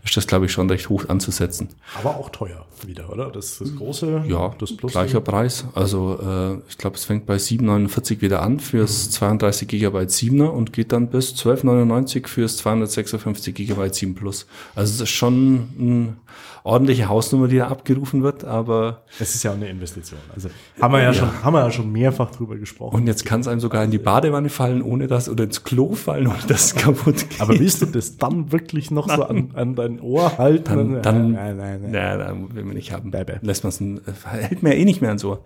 [0.03, 1.69] ist das, glaube ich, schon recht hoch anzusetzen.
[1.99, 3.29] Aber auch teuer wieder, oder?
[3.29, 4.91] Das, das große, ja, das Plus.
[4.91, 5.65] Gleicher Preis.
[5.73, 9.11] Also äh, ich glaube, es fängt bei 7,49 wieder an fürs mhm.
[9.11, 14.45] 32 Gigabyte 7er und geht dann bis 12,99 fürs 256 Gigabyte 7 Plus.
[14.75, 16.17] Also es ist schon ein
[16.65, 19.03] ordentliche Hausnummer, die da abgerufen wird, aber.
[19.19, 20.19] Es ist ja auch eine Investition.
[20.33, 20.49] Also
[20.81, 21.13] haben wir ja, ja.
[21.13, 22.95] schon, haben wir ja schon mehrfach drüber gesprochen.
[22.95, 25.93] Und jetzt kann es einem sogar in die Badewanne fallen, ohne das, oder ins Klo
[25.93, 27.39] fallen, ohne das kaputt geht.
[27.39, 30.63] Aber willst du das dann wirklich noch so an, an dein Ohr halten?
[30.63, 31.91] Dann, dann, nein, nein, nein.
[31.91, 33.11] nein, nein will man nicht haben.
[33.11, 33.37] Bäh, bäh.
[33.41, 35.43] Lässt man es, hält mir ja eh nicht mehr ans Ohr.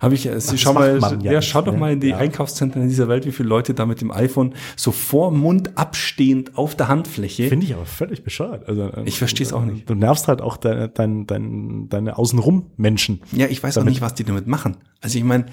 [0.00, 2.12] Habe ich, Sie schau mal, ja, ja, schau doch mal in die.
[2.12, 6.56] Einkaufszentren in dieser Welt, wie viele Leute da mit dem iPhone so vor Mund abstehend
[6.58, 7.48] auf der Handfläche.
[7.48, 8.68] Finde ich aber völlig bescheuert.
[8.68, 9.88] Also, ich verstehe es auch nicht.
[9.88, 13.20] Du nervst halt auch deine, deine, deine, deine außenrum Menschen.
[13.32, 14.78] Ja, ich weiß auch nicht, was die damit machen.
[15.00, 15.46] Also ich meine,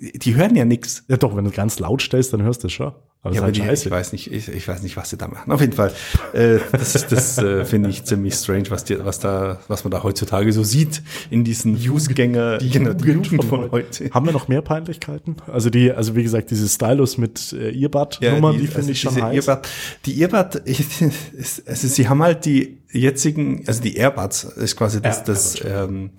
[0.00, 1.04] die hören ja nichts.
[1.08, 2.92] Ja doch, wenn du ganz laut stellst, dann hörst du es schon.
[3.24, 5.52] Aber, ja, aber die, ich weiß nicht, ich, ich, weiß nicht, was sie da machen.
[5.52, 5.92] Auf jeden Fall,
[6.32, 9.92] äh, das, ist, das äh, finde ich ziemlich strange, was, die, was da, was man
[9.92, 14.10] da heutzutage so sieht in diesen Newsgänger, die, genau, die Jugend von, von heute.
[14.10, 15.36] Haben wir noch mehr Peinlichkeiten?
[15.46, 18.90] Also die, also wie gesagt, diese Stylus mit äh, Earbud-Nummer, ja, die, die finde also
[18.90, 19.48] ich schon heiß.
[19.48, 19.68] Earbud,
[20.04, 20.84] die Earbud, ich,
[21.64, 26.10] also sie haben halt die jetzigen, also die Airbuds ist quasi das, ja, das, ähm,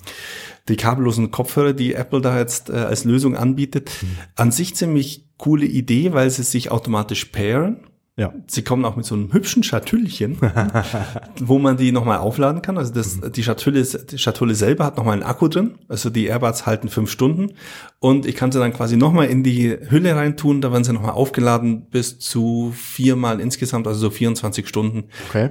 [0.67, 3.91] die kabellosen Kopfhörer, die Apple da jetzt äh, als Lösung anbietet.
[4.01, 4.07] Mhm.
[4.35, 7.81] An sich ziemlich coole Idee, weil sie sich automatisch pairen.
[8.15, 8.31] Ja.
[8.45, 10.37] Sie kommen auch mit so einem hübschen Schatüllchen,
[11.39, 12.77] wo man die nochmal aufladen kann.
[12.77, 13.31] Also das, mhm.
[13.31, 15.79] die, Schatulle, die Schatulle selber hat nochmal einen Akku drin.
[15.87, 17.53] Also die Airbuds halten fünf Stunden.
[17.99, 20.61] Und ich kann sie dann quasi nochmal in die Hülle reintun.
[20.61, 25.05] Da werden sie nochmal aufgeladen bis zu viermal insgesamt, also so 24 Stunden.
[25.29, 25.49] Okay.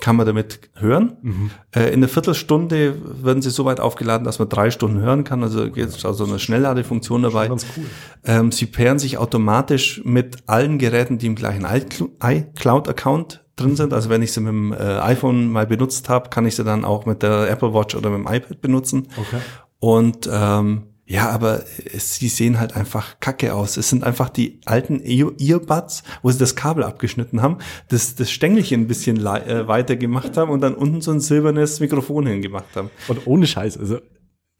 [0.00, 1.16] Kann man damit hören.
[1.22, 1.50] Mhm.
[1.74, 5.42] Äh, in einer Viertelstunde werden sie so weit aufgeladen, dass man drei Stunden hören kann.
[5.42, 7.48] Also jetzt also eine Schnellladefunktion dabei.
[7.48, 7.84] Ganz cool.
[8.24, 13.92] Ähm, sie pairen sich automatisch mit allen Geräten, die im gleichen iCloud-Account drin sind.
[13.92, 16.84] Also wenn ich sie mit dem äh, iPhone mal benutzt habe, kann ich sie dann
[16.84, 19.08] auch mit der Apple Watch oder mit dem iPad benutzen.
[19.16, 19.40] Okay.
[19.78, 21.64] Und ähm, ja, aber
[21.94, 23.76] sie sehen halt einfach kacke aus.
[23.76, 28.82] Es sind einfach die alten Earbuds, wo sie das Kabel abgeschnitten haben, das, das Stängelchen
[28.82, 32.90] ein bisschen äh, weiter gemacht haben und dann unten so ein silbernes Mikrofon hingemacht haben.
[33.06, 34.00] Und ohne Scheiß, also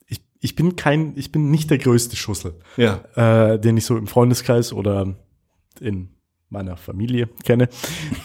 [0.07, 3.01] ich, ich bin kein, ich bin nicht der größte Schussel, ja.
[3.17, 5.17] äh, den ich so im Freundeskreis oder
[5.81, 6.11] in
[6.49, 7.69] meiner Familie kenne.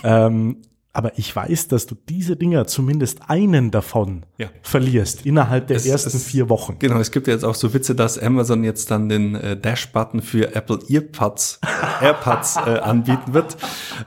[0.04, 0.58] ähm,
[0.94, 4.50] aber ich weiß, dass du diese Dinger, zumindest einen davon, ja.
[4.62, 6.76] verlierst innerhalb der es, ersten es, vier Wochen.
[6.80, 10.22] Genau, es gibt ja jetzt auch so Witze, dass Amazon jetzt dann den äh, Dash-Button
[10.22, 11.62] für Apple Earpods,
[12.02, 13.56] AirPods äh, anbieten wird,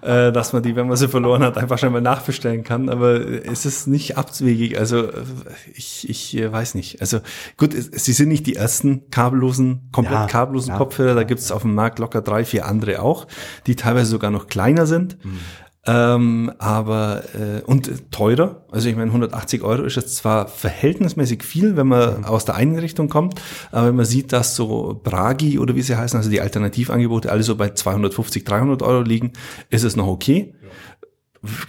[0.02, 2.90] äh, dass man die, wenn man sie verloren hat, einfach schon mal nachbestellen kann.
[2.90, 4.78] Aber es ist nicht abwegig.
[4.78, 5.22] Also äh,
[5.74, 7.00] ich, ich äh, weiß nicht.
[7.00, 7.20] Also
[7.56, 11.14] gut, sie sind nicht die ersten kabellosen, komplett ja, kabellosen ja, Kopfhörer.
[11.14, 13.26] Da gibt es auf dem Markt locker drei, vier andere auch,
[13.66, 15.24] die teilweise sogar noch kleiner sind.
[15.24, 15.40] Mhm.
[15.86, 18.62] Ähm, aber äh, und teurer.
[18.70, 22.24] Also ich meine, 180 Euro ist jetzt zwar verhältnismäßig viel, wenn man mhm.
[22.24, 26.16] aus der Einrichtung kommt, aber wenn man sieht, dass so Bragi oder wie sie heißen,
[26.16, 29.32] also die Alternativangebote alle so bei 250, 300 Euro liegen,
[29.68, 30.54] ist es noch okay.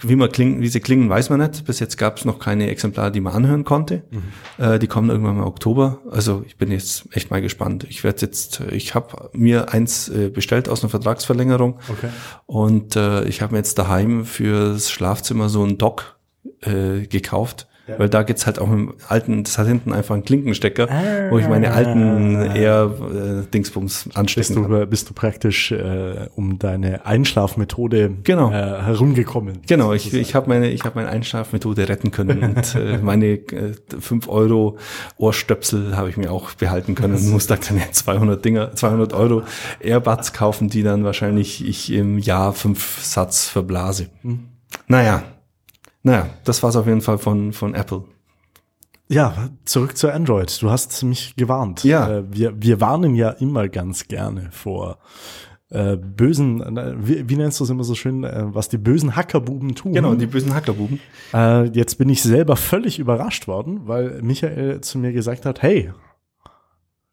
[0.02, 1.64] Wie, man klingen, wie sie klingen, weiß man nicht.
[1.64, 4.02] Bis jetzt gab es noch keine Exemplare, die man anhören konnte.
[4.10, 4.64] Mhm.
[4.64, 6.00] Äh, die kommen irgendwann mal Oktober.
[6.10, 7.84] Also ich bin jetzt echt mal gespannt.
[7.88, 12.08] Ich werde jetzt, ich habe mir eins äh, bestellt aus einer Vertragsverlängerung okay.
[12.46, 16.18] und äh, ich habe mir jetzt daheim fürs Schlafzimmer so ein Dock
[16.62, 17.98] äh, gekauft ja.
[17.98, 21.38] Weil da geht's halt auch im alten, das hat hinten einfach einen Klinkenstecker, ah, wo
[21.38, 24.90] ich meine alten eher äh, Dingsbums anstecken bist du, kann.
[24.90, 28.50] Bist du praktisch äh, um deine Einschlafmethode genau.
[28.50, 29.60] äh, herumgekommen?
[29.68, 33.74] Genau, ich, ich habe meine, ich habe meine Einschlafmethode retten können und äh, meine äh,
[33.98, 34.78] 5 Euro
[35.16, 39.42] Ohrstöpsel habe ich mir auch behalten können und muss da keine 200 Dinger, 200 Euro
[39.78, 44.08] Airbuds kaufen, die dann wahrscheinlich ich im Jahr fünf Satz verblase.
[44.22, 44.40] Hm.
[44.88, 45.22] Naja,
[46.06, 48.04] naja, das war's auf jeden Fall von, von Apple.
[49.08, 50.62] Ja, zurück zu Android.
[50.62, 51.82] Du hast mich gewarnt.
[51.82, 52.18] Ja.
[52.18, 54.98] Äh, wir, wir warnen ja immer ganz gerne vor
[55.70, 56.62] äh, bösen,
[57.00, 59.94] wie, wie nennst du es immer so schön, äh, was die bösen Hackerbuben tun.
[59.94, 61.00] Genau, die bösen Hackerbuben.
[61.34, 65.92] Äh, jetzt bin ich selber völlig überrascht worden, weil Michael zu mir gesagt hat, hey,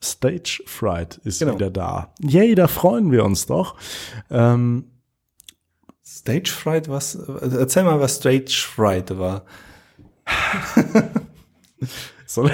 [0.03, 1.55] Stage Fright ist genau.
[1.55, 2.13] wieder da.
[2.21, 3.75] Yay, da freuen wir uns doch.
[4.29, 4.85] Ähm,
[6.05, 7.15] Stage Fright, was?
[7.15, 9.43] Erzähl mal, was Stage Fright war.
[12.25, 12.51] Soll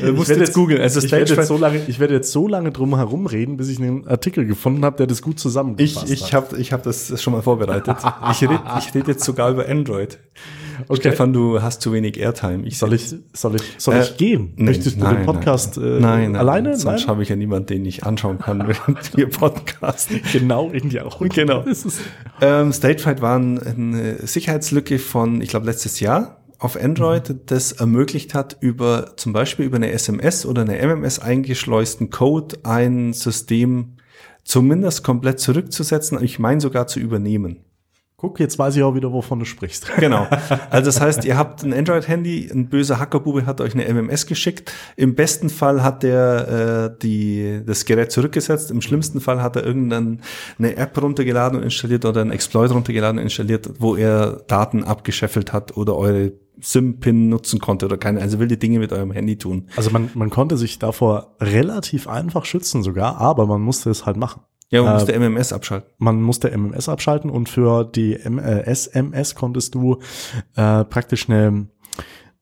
[0.00, 0.80] du musst jetzt, jetzt googeln.
[0.80, 3.68] Also ich, werde jetzt so lange, ich werde jetzt so lange drum herum reden, bis
[3.68, 6.52] ich einen Artikel gefunden habe, der das gut zusammengefasst ich, ich hat.
[6.52, 7.96] Hab, ich habe das schon mal vorbereitet.
[8.30, 10.18] ich rede ich red jetzt sogar über Android.
[10.88, 11.00] Okay.
[11.00, 12.66] Stefan, du hast zu wenig Airtime.
[12.66, 14.52] Ich soll ich, soll ich, soll ich äh, gehen?
[14.56, 16.76] Möchtest du den Podcast nein, äh, nein, nein, alleine?
[16.76, 20.20] Sonst habe ich ja niemanden, den ich anschauen kann, während wir podcasten.
[20.32, 21.20] Genau, irgendwie auch.
[21.20, 21.64] Genau.
[22.40, 27.40] ähm, Statefright war eine Sicherheitslücke von, ich glaube, letztes Jahr auf Android, mhm.
[27.46, 33.12] das ermöglicht hat, über zum Beispiel über eine SMS oder eine MMS eingeschleusten Code ein
[33.12, 33.96] System
[34.44, 37.64] zumindest komplett zurückzusetzen, ich meine sogar zu übernehmen.
[38.16, 39.90] Guck, jetzt weiß ich auch wieder, wovon du sprichst.
[39.98, 40.26] Genau.
[40.70, 44.72] Also das heißt, ihr habt ein Android-Handy, ein böser Hackerbube hat euch eine MMS geschickt.
[44.96, 48.70] Im besten Fall hat der äh, die, das Gerät zurückgesetzt.
[48.70, 50.20] Im schlimmsten Fall hat er irgendeine
[50.58, 55.76] App runtergeladen und installiert oder ein Exploit runtergeladen und installiert, wo er Daten abgescheffelt hat
[55.76, 59.68] oder eure SIM-Pin nutzen konnte oder keine, also wilde Dinge mit eurem Handy tun.
[59.76, 64.16] Also man, man konnte sich davor relativ einfach schützen sogar, aber man musste es halt
[64.16, 64.42] machen.
[64.70, 65.90] Ja, man äh, musste MMS abschalten.
[65.98, 69.98] Man musste MMS abschalten und für die M äh, SMS konntest du
[70.56, 71.68] äh, praktisch eine,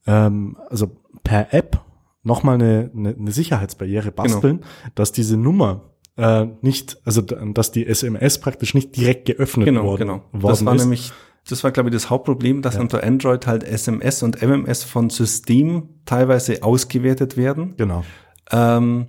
[0.06, 0.90] ähm, also
[1.24, 1.80] per App
[2.22, 4.22] nochmal eine, eine, eine Sicherheitsbarriere genau.
[4.22, 4.92] basteln, genau.
[4.94, 10.08] dass diese Nummer äh, nicht, also dass die SMS praktisch nicht direkt geöffnet genau, worden,
[10.08, 10.22] genau.
[10.32, 10.82] worden das war ist.
[10.82, 11.12] nämlich
[11.48, 12.80] das war, glaube ich, das Hauptproblem, dass ja.
[12.80, 17.74] unter Android halt SMS und MMS von System teilweise ausgewertet werden.
[17.76, 18.04] Genau.
[18.52, 19.08] Ähm,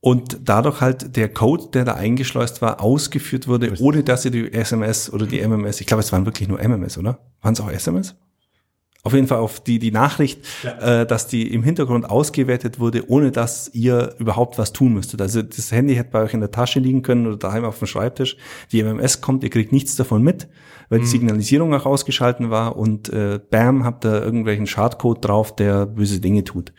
[0.00, 4.52] und dadurch halt der Code, der da eingeschleust war, ausgeführt wurde, ohne dass ihr die
[4.52, 7.18] SMS oder die MMS, ich glaube, es waren wirklich nur MMS, oder?
[7.40, 8.14] Waren es auch SMS?
[9.04, 11.02] Auf jeden Fall auf die, die Nachricht, ja.
[11.02, 15.22] äh, dass die im Hintergrund ausgewertet wurde, ohne dass ihr überhaupt was tun müsstet.
[15.22, 17.86] Also das Handy hätte bei euch in der Tasche liegen können oder daheim auf dem
[17.86, 18.36] Schreibtisch.
[18.72, 20.48] Die MMS kommt, ihr kriegt nichts davon mit,
[20.88, 21.02] weil mhm.
[21.04, 26.18] die Signalisierung auch ausgeschalten war und äh, bam, habt ihr irgendwelchen Schadcode drauf, der böse
[26.18, 26.72] Dinge tut.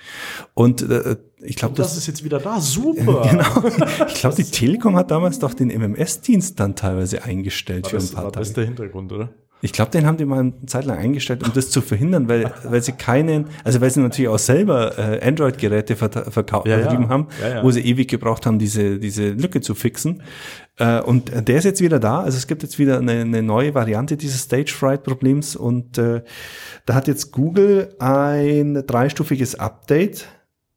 [0.53, 2.59] Und äh, ich glaube, das, das ist jetzt wieder da.
[2.59, 3.27] Super.
[3.31, 4.07] genau.
[4.07, 8.13] Ich glaube, die Telekom hat damals doch den MMS-Dienst dann teilweise eingestellt Aber für ein
[8.13, 8.39] paar Tage.
[8.39, 9.29] Das ist der Hintergrund, oder?
[9.61, 12.51] Ich glaube, den haben die mal eine Zeit lang eingestellt, um das zu verhindern, weil,
[12.63, 17.09] weil sie keinen, also weil sie natürlich auch selber äh, Android-Geräte verkauft ja, ja.
[17.09, 20.23] haben, ja, wo sie ewig gebraucht haben, diese, diese Lücke zu fixen.
[20.77, 22.21] Äh, und der ist jetzt wieder da.
[22.21, 26.23] Also es gibt jetzt wieder eine, eine neue Variante dieses Stage Fright-Problems und äh,
[26.85, 30.27] da hat jetzt Google ein dreistufiges Update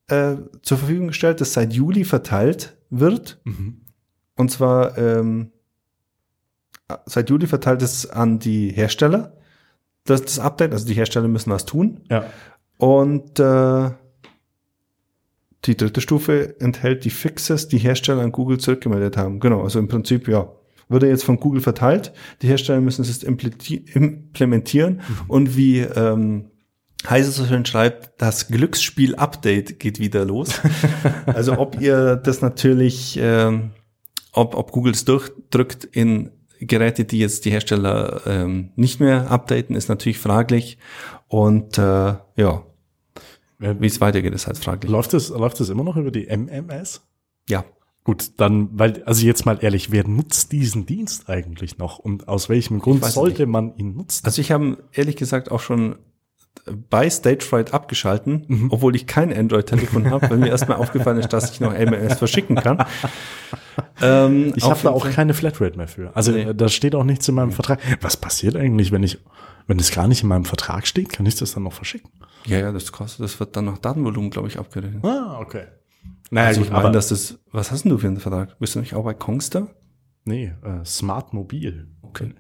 [0.09, 3.41] äh, zur Verfügung gestellt, das seit Juli verteilt wird.
[3.45, 3.83] Mhm.
[4.37, 5.52] Und zwar ähm,
[7.07, 9.37] seit Juli verteilt es an die Hersteller.
[10.05, 12.01] Das, das Update, also die Hersteller müssen was tun.
[12.11, 12.27] Ja.
[12.77, 13.91] Und äh,
[15.65, 19.39] die dritte Stufe enthält die Fixes, die Hersteller an Google zurückgemeldet haben.
[19.39, 20.51] Genau, also im Prinzip, ja,
[20.89, 22.13] würde jetzt von Google verteilt.
[22.43, 24.95] Die Hersteller müssen es implementieren.
[24.95, 25.01] Mhm.
[25.29, 26.51] Und wie ähm,
[27.09, 30.61] Heise so schön schreibt, das Glücksspiel-Update geht wieder los.
[31.27, 33.71] also ob ihr das natürlich, ähm,
[34.33, 36.31] ob, ob Google es durchdrückt in
[36.67, 40.79] Geräte, die jetzt die Hersteller ähm, nicht mehr updaten, ist natürlich fraglich.
[41.29, 42.65] Und äh, ja,
[43.59, 44.91] wie es weitergeht, ist halt fraglich.
[44.91, 47.03] Läuft es läuft es immer noch über die MMS?
[47.49, 47.65] Ja.
[48.05, 52.49] Gut, dann, weil, also jetzt mal ehrlich, wer nutzt diesen Dienst eigentlich noch und aus
[52.49, 53.53] welchem Grund sollte nicht.
[53.53, 54.27] man ihn nutzen?
[54.27, 55.97] Also ich habe ehrlich gesagt auch schon
[56.89, 58.69] bei Stagefright abgeschalten, mhm.
[58.71, 62.57] obwohl ich kein Android-Telefon habe, weil mir erstmal aufgefallen ist, dass ich noch MMS verschicken
[62.57, 62.85] kann.
[64.01, 66.15] Ähm, ich habe da auch keine Flatrate mehr für.
[66.15, 66.53] Also nee.
[66.55, 67.53] da steht auch nichts in meinem.
[67.53, 67.81] Vertrag.
[68.01, 69.19] Was passiert eigentlich, wenn ich,
[69.67, 72.11] wenn es gar nicht in meinem Vertrag steht, kann ich das dann noch verschicken?
[72.45, 75.05] Ja, ja, das kostet, das wird dann nach Datenvolumen, glaube ich, abgerechnet.
[75.05, 75.67] Ah, okay.
[76.31, 78.59] Naja, also ich meine, dass das, was hast denn du für einen Vertrag?
[78.59, 79.69] Bist du nicht auch bei Kongster?
[80.25, 81.89] Nee, äh, Smart Mobil.
[82.03, 82.35] Okay.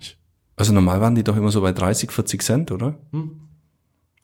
[0.57, 2.98] Also normal waren die doch immer so bei 30, 40 Cent, oder?
[3.12, 3.52] Hm.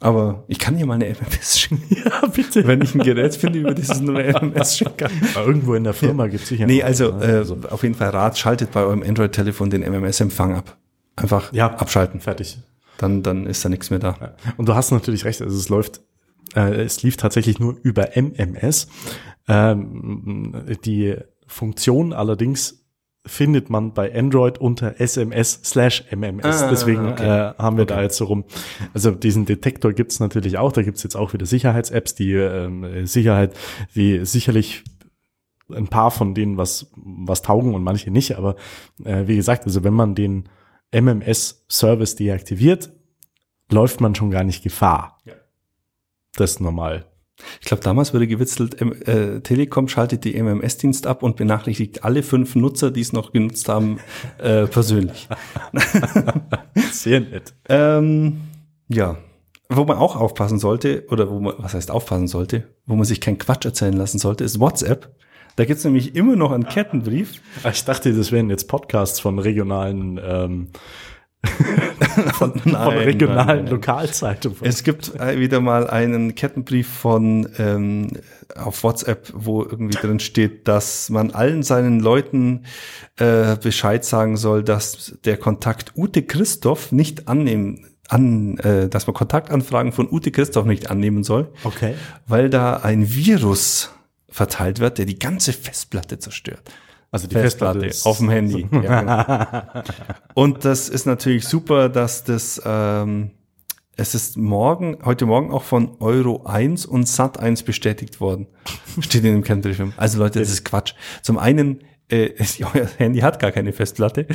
[0.01, 1.83] Aber ich kann hier mal eine MMS schicken.
[2.05, 2.67] Ja, bitte.
[2.67, 5.11] Wenn ich ein Gerät finde, über das es nur eine MMS schicken kann.
[5.35, 6.31] Aber irgendwo in der Firma ja.
[6.31, 6.67] gibt es sicher.
[6.67, 10.77] Nee, also, äh, also auf jeden Fall Rat, schaltet bei eurem Android-Telefon den MMS-Empfang ab.
[11.17, 12.21] Einfach ja, abschalten.
[12.21, 12.59] Fertig.
[12.99, 14.17] Dann, dann ist da nichts mehr da.
[14.21, 14.35] Ja.
[14.57, 16.01] Und du hast natürlich recht, also es läuft,
[16.55, 18.89] äh, es lief tatsächlich nur über MMS.
[19.49, 22.78] Ähm, die Funktion allerdings
[23.29, 26.63] findet man bei Android unter SMS slash MMS.
[26.63, 27.25] Ah, Deswegen okay.
[27.25, 27.95] äh, haben wir okay.
[27.95, 28.45] da jetzt so rum.
[28.95, 30.73] Also diesen Detektor gibt's natürlich auch.
[30.73, 33.55] Da gibt's jetzt auch wieder Sicherheits-Apps, die ähm, Sicherheit,
[33.95, 34.85] die sicherlich
[35.71, 38.37] ein paar von denen was, was taugen und manche nicht.
[38.37, 38.57] Aber
[39.05, 40.49] äh, wie gesagt, also wenn man den
[40.93, 42.91] MMS-Service deaktiviert,
[43.71, 45.19] läuft man schon gar nicht Gefahr.
[45.25, 45.35] Ja.
[46.35, 47.05] Das ist normal.
[47.61, 52.55] Ich glaube, damals wurde gewitzelt, äh, Telekom schaltet die MMS-Dienst ab und benachrichtigt alle fünf
[52.55, 53.99] Nutzer, die es noch genutzt haben,
[54.39, 55.29] äh, persönlich.
[56.93, 57.55] Sehr nett.
[57.69, 58.41] Ähm,
[58.89, 59.17] ja,
[59.69, 63.21] wo man auch aufpassen sollte, oder wo man, was heißt aufpassen sollte, wo man sich
[63.21, 65.15] keinen Quatsch erzählen lassen sollte, ist WhatsApp.
[65.57, 67.43] Da gibt's nämlich immer noch einen Kettenbrief.
[67.69, 70.69] Ich dachte, das wären jetzt Podcasts von regionalen ähm,
[72.35, 74.59] von, nein, von regionalen nein, Lokalzeitungen.
[74.63, 78.11] Es gibt äh, wieder mal einen Kettenbrief von ähm,
[78.57, 82.65] auf WhatsApp, wo irgendwie drin steht, dass man allen seinen Leuten
[83.19, 89.15] äh, Bescheid sagen soll, dass der Kontakt Ute Christoph nicht annehmen an, äh, dass man
[89.15, 91.53] Kontaktanfragen von Ute Christoph nicht annehmen soll.
[91.63, 91.95] Okay.
[92.27, 93.91] Weil da ein Virus
[94.29, 96.63] verteilt wird, der die ganze Festplatte zerstört.
[97.11, 98.69] Also die Festplatte, Festplatte auf dem Handy.
[98.83, 99.01] ja,
[99.71, 99.83] genau.
[100.35, 103.31] Und das ist natürlich super, dass das ähm,
[103.99, 108.47] es ist morgen, heute Morgen auch von Euro 1 und Sat 1 bestätigt worden.
[109.01, 109.83] Steht in dem Kennbrief.
[109.97, 110.95] Also Leute, das ist Quatsch.
[111.21, 112.31] Zum einen, äh,
[112.75, 114.27] euer Handy hat gar keine Festplatte.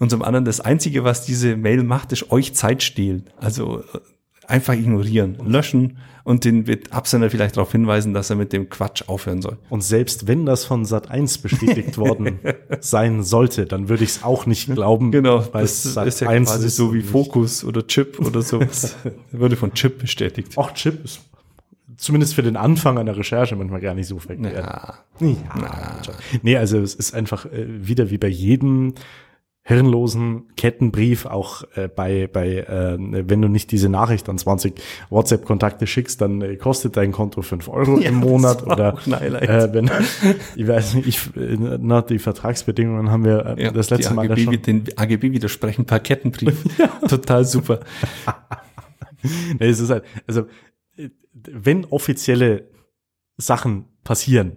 [0.00, 3.30] Und zum anderen, das Einzige, was diese Mail macht, ist euch Zeit stehlen.
[3.36, 3.84] Also äh,
[4.52, 9.42] einfach ignorieren, löschen und den Absender vielleicht darauf hinweisen, dass er mit dem Quatsch aufhören
[9.42, 9.56] soll.
[9.70, 12.38] Und selbst wenn das von Sat 1 bestätigt worden
[12.80, 15.10] sein sollte, dann würde ich es auch nicht glauben.
[15.10, 18.42] Genau, weil das Sat ist ja 1 quasi ist so wie Focus oder Chip oder
[18.42, 18.60] so.
[19.32, 20.56] würde von Chip bestätigt.
[20.56, 21.20] Auch Chip ist
[21.96, 24.54] zumindest für den Anfang einer Recherche manchmal gar nicht so verkehrt.
[24.54, 24.98] Ja.
[25.20, 26.00] ja.
[26.42, 28.94] Nee, also es ist einfach äh, wieder wie bei jedem
[29.64, 34.74] hirnlosen Kettenbrief auch äh, bei bei äh, wenn du nicht diese Nachricht an 20
[35.08, 39.72] WhatsApp Kontakte schickst, dann äh, kostet dein Konto fünf Euro ja, im Monat oder äh,
[39.72, 39.88] wenn
[40.56, 44.30] ich weiß nicht, ich äh, na, die Vertragsbedingungen haben wir äh, ja, das letzte Mal
[44.30, 46.64] AGB, schon den AGB widersprechen per Kettenbrief.
[46.78, 46.88] ja.
[47.06, 47.80] Total super.
[49.60, 50.46] nee, es ist halt also
[51.34, 52.68] wenn offizielle
[53.36, 54.56] Sachen passieren,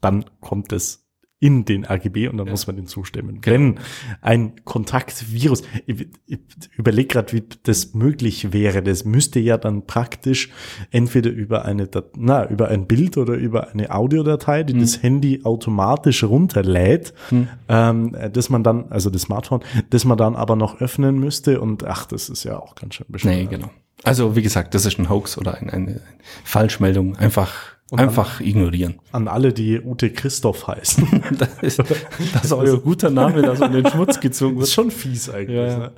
[0.00, 1.07] dann kommt es
[1.40, 2.50] in den RGB und dann ja.
[2.50, 3.40] muss man den zustimmen.
[3.40, 3.54] Genau.
[3.54, 3.78] Wenn
[4.22, 6.38] ein Kontaktvirus, ich, ich
[6.76, 8.82] überlege gerade, wie das möglich wäre.
[8.82, 10.50] Das müsste ja dann praktisch
[10.90, 14.80] entweder über eine, na, über ein Bild oder über eine Audiodatei, die hm.
[14.80, 17.48] das Handy automatisch runterlädt, hm.
[17.68, 21.84] ähm, dass man dann, also das Smartphone, dass man dann aber noch öffnen müsste und
[21.84, 23.36] ach, das ist ja auch ganz schön bescheuert.
[23.36, 23.70] Nee, genau.
[24.02, 26.00] Also wie gesagt, das ist ein Hoax oder eine, eine
[26.44, 27.16] Falschmeldung.
[27.16, 29.00] Einfach und Einfach an, ignorieren.
[29.12, 31.22] An alle, die Ute Christoph heißen.
[31.38, 31.78] das, ist,
[32.34, 34.62] das ist euer guter Name, der so in den Schmutz gezogen wird.
[34.62, 35.56] Das ist schon fies eigentlich.
[35.56, 35.78] Ja.
[35.78, 35.92] Ne?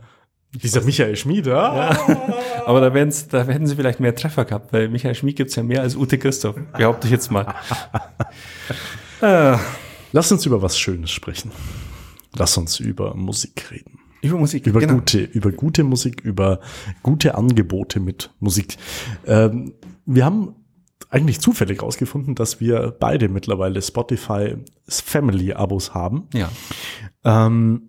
[0.52, 1.90] Dieser Michael Schmid, ja.
[1.90, 2.34] ja.
[2.66, 5.62] Aber da, werden's, da werden sie vielleicht mehr Treffer gehabt, weil Michael Schmid gibt's ja
[5.62, 6.56] mehr als Ute Christoph.
[6.76, 7.54] Behaupte ich jetzt mal.
[9.20, 9.56] äh.
[10.12, 11.52] Lass uns über was Schönes sprechen.
[12.36, 14.00] Lass uns über Musik reden.
[14.22, 14.94] Über Musik, über genau.
[14.94, 16.60] gute, über gute Musik, über
[17.02, 18.76] gute Angebote mit Musik.
[19.26, 19.72] Ähm,
[20.04, 20.56] wir haben
[21.10, 24.56] eigentlich zufällig rausgefunden, dass wir beide mittlerweile Spotify
[24.88, 26.28] Family-Abos haben.
[26.32, 26.48] Ja.
[27.24, 27.86] Ähm,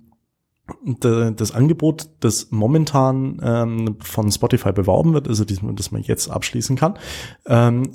[1.01, 6.97] das Angebot, das momentan ähm, von Spotify beworben wird, also das man jetzt abschließen kann,
[7.45, 7.91] ähm,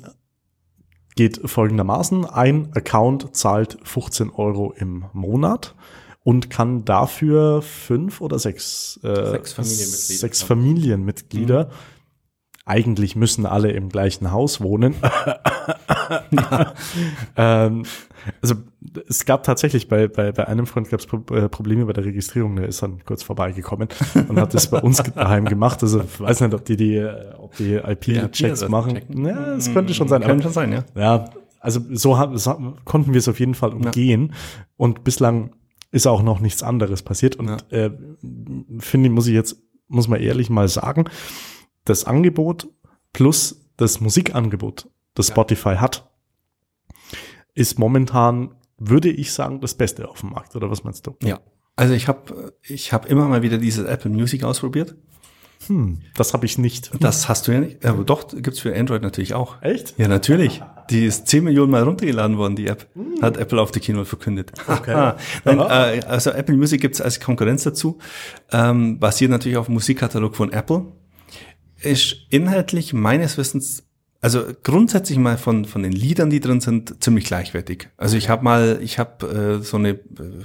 [1.15, 2.25] geht folgendermaßen.
[2.25, 5.75] Ein Account zahlt 15 Euro im Monat
[6.23, 11.96] und kann dafür fünf oder sechs, äh, sechs Familienmitglieder, sechs Familienmitglieder mhm
[12.67, 14.95] eigentlich müssen alle im gleichen Haus wohnen.
[16.31, 16.73] ja.
[17.37, 17.83] ähm,
[18.41, 18.55] also
[19.07, 22.05] es gab tatsächlich bei, bei, bei einem Freund gab es Pro äh, Probleme bei der
[22.05, 23.87] Registrierung, der ist dann kurz vorbeigekommen
[24.27, 25.81] und hat das bei uns daheim gemacht.
[25.81, 29.01] Also ich weiß nicht, ob die die, ob die IP-Checks IP machen.
[29.25, 30.21] Ja, es könnte schon sein.
[30.21, 30.83] Könnte schon sein, ja.
[30.95, 34.29] Ja, Also so, so konnten wir es auf jeden Fall umgehen.
[34.31, 34.37] Ja.
[34.75, 35.51] Und bislang
[35.91, 37.37] ist auch noch nichts anderes passiert.
[37.37, 37.77] Und ja.
[37.77, 37.91] äh,
[38.79, 41.05] finde, muss ich jetzt, muss man ehrlich mal sagen,
[41.89, 42.67] das Angebot
[43.13, 45.33] plus das Musikangebot, das ja.
[45.33, 46.09] Spotify hat,
[47.53, 50.55] ist momentan, würde ich sagen, das Beste auf dem Markt.
[50.55, 51.15] Oder was meinst du?
[51.23, 51.39] Ja.
[51.75, 54.95] Also ich habe ich hab immer mal wieder dieses Apple Music ausprobiert.
[55.65, 56.91] Hm, das habe ich nicht.
[56.99, 57.83] Das hast du ja nicht.
[57.85, 59.61] Aber doch, gibt's für Android natürlich auch.
[59.61, 59.95] Echt?
[59.97, 60.61] Ja, natürlich.
[60.89, 62.87] Die ist 10 Millionen Mal runtergeladen worden, die App.
[62.93, 63.21] Hm.
[63.21, 64.51] Hat Apple auf der Keynote verkündet.
[64.67, 65.13] Okay.
[65.43, 67.97] Nein, äh, also Apple Music gibt's als Konkurrenz dazu.
[68.51, 70.85] Ähm, basiert natürlich auf dem Musikkatalog von Apple.
[71.81, 73.87] Ist inhaltlich meines Wissens
[74.19, 77.89] also grundsätzlich mal von von den Liedern, die drin sind, ziemlich gleichwertig.
[77.97, 79.99] Also ich habe mal, ich habe äh, so eine,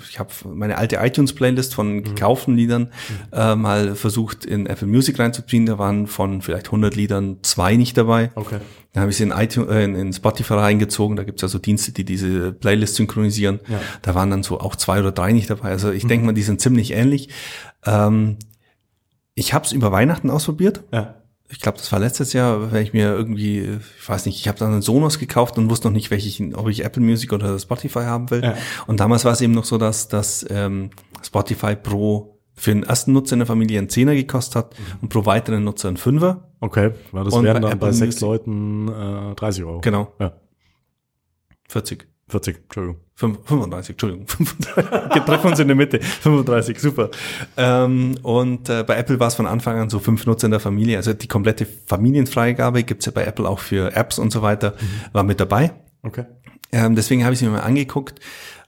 [0.09, 2.05] ich habe meine alte iTunes Playlist von mhm.
[2.05, 2.89] gekauften Liedern mhm.
[3.33, 5.65] äh, mal versucht in Apple Music reinzuziehen.
[5.65, 8.31] Da waren von vielleicht 100 Liedern zwei nicht dabei.
[8.35, 8.59] Okay.
[8.93, 11.17] Dann habe ich sie in, iTunes, äh, in, in Spotify reingezogen.
[11.17, 13.61] Da gibt's also Dienste, die diese Playlist synchronisieren.
[13.69, 13.81] Ja.
[14.03, 15.71] Da waren dann so auch zwei oder drei nicht dabei.
[15.71, 16.09] Also ich mhm.
[16.09, 17.31] denke mal, die sind ziemlich ähnlich.
[17.87, 18.37] Ähm,
[19.35, 20.85] ich habe es über Weihnachten ausprobiert.
[20.93, 21.22] Ja
[21.53, 24.59] ich glaube, das war letztes Jahr, wenn ich mir irgendwie, ich weiß nicht, ich habe
[24.59, 28.01] dann einen Sonos gekauft und wusste noch nicht, welchen, ob ich Apple Music oder Spotify
[28.01, 28.43] haben will.
[28.43, 28.55] Ja.
[28.87, 30.91] Und damals war es eben noch so, dass, dass ähm,
[31.23, 34.85] Spotify pro für den ersten Nutzer in der Familie einen Zehner gekostet hat mhm.
[35.03, 36.51] und pro weiteren Nutzer einen Fünfer.
[36.61, 39.81] Okay, weil das und wären bei dann Apple bei sechs Leuten äh, 30 Euro.
[39.81, 40.13] Genau.
[40.19, 40.33] Ja.
[41.69, 42.07] 40.
[42.33, 43.01] 40, Entschuldigung.
[43.15, 44.27] 35, Entschuldigung.
[44.29, 45.23] 35.
[45.25, 46.01] Treffen uns in der Mitte.
[46.01, 47.11] 35, super.
[47.57, 50.61] Ähm, und äh, bei Apple war es von Anfang an so fünf Nutzer in der
[50.61, 50.97] Familie.
[50.97, 55.15] Also die komplette Familienfreigabe gibt's ja bei Apple auch für Apps und so weiter, mhm.
[55.15, 55.73] war mit dabei.
[56.03, 56.25] Okay.
[56.73, 58.19] Ähm, deswegen habe ich es mir mal angeguckt.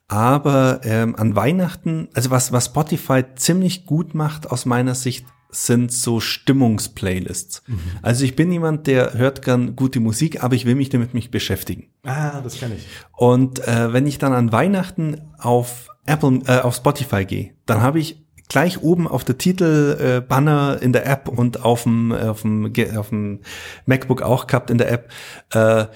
[0.07, 5.25] Aber ähm, an Weihnachten, also was, was Spotify ziemlich gut macht aus meiner Sicht,
[5.55, 7.63] sind so Stimmungsplaylists.
[7.67, 7.81] Mhm.
[8.03, 11.31] Also ich bin jemand, der hört gern gute Musik, aber ich will mich damit mich
[11.31, 11.89] beschäftigen.
[12.05, 12.87] Ah, das kann ich.
[13.13, 17.99] Und äh, wenn ich dann an Weihnachten auf Apple, äh, auf Spotify gehe, dann habe
[17.99, 22.43] ich gleich oben auf der Titelbanner äh, Banner in der App und auf dem, auf
[22.43, 23.41] dem, auf dem
[23.87, 25.11] MacBook auch gehabt in der App,
[25.53, 25.87] äh,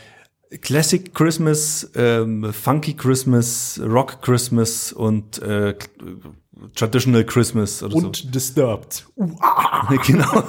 [0.62, 5.74] Classic Christmas, ähm, Funky Christmas, Rock Christmas und äh,
[6.74, 8.28] Traditional Christmas oder und so.
[8.28, 9.06] Disturbed.
[10.06, 10.44] genau.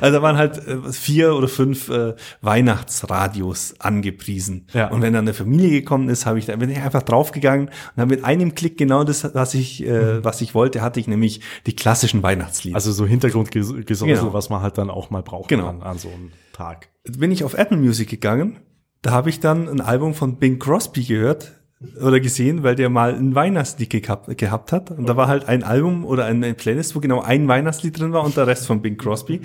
[0.00, 4.66] Also da waren halt äh, vier oder fünf äh, Weihnachtsradios angepriesen.
[4.72, 4.88] Ja.
[4.88, 8.00] Und wenn dann eine Familie gekommen ist, habe ich da bin ich einfach draufgegangen und
[8.00, 10.24] habe mit einem Klick genau das, was ich, äh, mhm.
[10.24, 12.74] was ich wollte, hatte ich nämlich die klassischen Weihnachtslieder.
[12.74, 14.32] Also so Hintergrundgesäusel, genau.
[14.32, 15.68] was man halt dann auch mal braucht genau.
[15.68, 16.88] an, an so einem Tag.
[17.04, 18.60] Bin ich auf Apple Music gegangen,
[19.02, 21.52] da habe ich dann ein Album von Bing Crosby gehört,
[22.00, 24.90] oder gesehen, weil der mal ein Weihnachtslied gehabt, gehabt hat.
[24.90, 28.24] Und da war halt ein Album oder eine Playlist, wo genau ein Weihnachtslied drin war
[28.24, 29.40] und der Rest von Bing Crosby.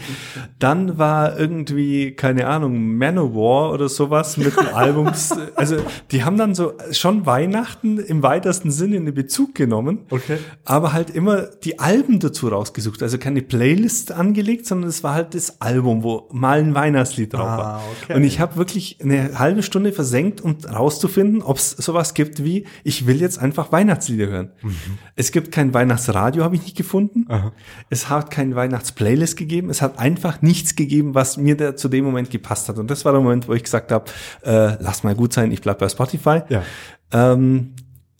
[0.59, 5.33] Dann war irgendwie, keine Ahnung, Manowar oder sowas mit Albums.
[5.55, 5.77] Also
[6.11, 10.05] die haben dann so schon Weihnachten im weitesten Sinne in Bezug genommen.
[10.09, 10.37] Okay.
[10.63, 13.03] Aber halt immer die Alben dazu rausgesucht.
[13.03, 17.47] Also keine Playlist angelegt, sondern es war halt das Album, wo mal ein Weihnachtslied drauf
[17.47, 17.83] ah, war.
[18.03, 18.15] Okay.
[18.15, 22.43] Und ich habe wirklich eine halbe Stunde versenkt, um rauszufinden, ob es sowas gibt gibt
[22.43, 24.51] wie, ich will jetzt einfach Weihnachtslieder hören.
[24.61, 24.75] Mhm.
[25.15, 27.25] Es gibt kein Weihnachtsradio, habe ich nicht gefunden.
[27.27, 27.51] Aha.
[27.89, 29.69] Es hat kein Weihnachtsplaylist gegeben.
[29.69, 32.77] Es hat einfach nichts gegeben, was mir da zu dem Moment gepasst hat.
[32.77, 34.05] Und das war der Moment, wo ich gesagt habe,
[34.43, 36.41] äh, lass mal gut sein, ich bleib bei Spotify.
[36.49, 36.63] Ja.
[37.11, 37.73] Ähm,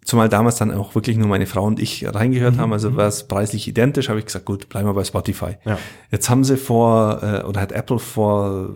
[0.06, 2.60] Zumal damals dann auch wirklich nur meine Frau und ich reingehört mhm.
[2.60, 2.96] haben, also mhm.
[2.96, 5.58] war es preislich identisch, habe ich gesagt, gut, bleiben wir bei Spotify.
[5.66, 5.78] Ja.
[6.10, 8.74] Jetzt haben sie vor, äh, oder hat Apple vor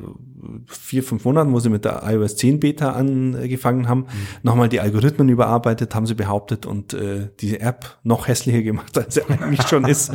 [0.68, 4.08] vier, fünf Monaten, wo sie mit der iOS 10 Beta angefangen haben, mhm.
[4.44, 9.16] nochmal die Algorithmen überarbeitet, haben sie behauptet und äh, diese App noch hässlicher gemacht, als
[9.16, 10.12] sie eigentlich schon ist.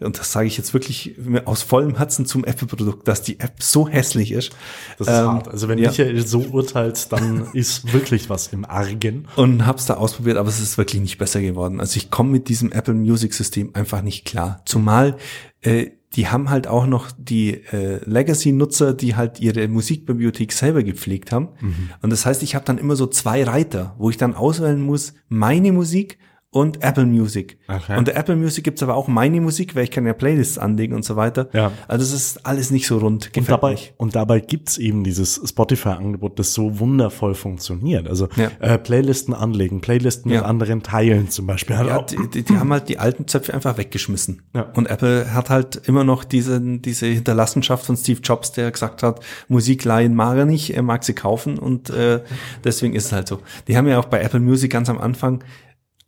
[0.00, 3.88] Und das sage ich jetzt wirklich aus vollem Herzen zum Apple-Produkt, dass die App so
[3.88, 4.52] hässlich ist.
[4.98, 5.48] Das ist ähm, hart.
[5.48, 5.88] Also wenn ja.
[5.88, 9.28] Michael so urteilt, dann ist wirklich was im Argen.
[9.36, 11.80] Und hab's da ausprobiert, aber es ist wirklich nicht besser geworden.
[11.80, 14.62] Also ich komme mit diesem Apple Music System einfach nicht klar.
[14.64, 15.16] Zumal
[15.62, 21.32] äh, die haben halt auch noch die äh, Legacy-Nutzer, die halt ihre Musikbibliothek selber gepflegt
[21.32, 21.48] haben.
[21.60, 21.90] Mhm.
[22.02, 25.14] Und das heißt, ich habe dann immer so zwei Reiter, wo ich dann auswählen muss,
[25.28, 26.18] meine Musik
[26.54, 27.58] und Apple Music.
[27.66, 27.98] Okay.
[27.98, 30.94] Und der Apple Music gibt's aber auch meine Musik, weil ich kann ja Playlists anlegen
[30.94, 31.48] und so weiter.
[31.52, 31.72] Ja.
[31.88, 33.32] Also es ist alles nicht so rund.
[33.36, 38.08] Und dabei, und dabei gibt's eben dieses Spotify-Angebot, das so wundervoll funktioniert.
[38.08, 38.52] Also ja.
[38.60, 40.38] äh, Playlisten anlegen, Playlisten ja.
[40.38, 41.74] mit anderen teilen zum Beispiel.
[41.74, 44.42] Ja, die, die, die haben halt die alten Zöpfe einfach weggeschmissen.
[44.54, 44.70] Ja.
[44.74, 49.24] Und Apple hat halt immer noch diese, diese Hinterlassenschaft von Steve Jobs, der gesagt hat,
[49.48, 52.20] Musik leihen mag er nicht, er mag sie kaufen und äh,
[52.62, 53.40] deswegen ist es halt so.
[53.66, 55.42] Die haben ja auch bei Apple Music ganz am Anfang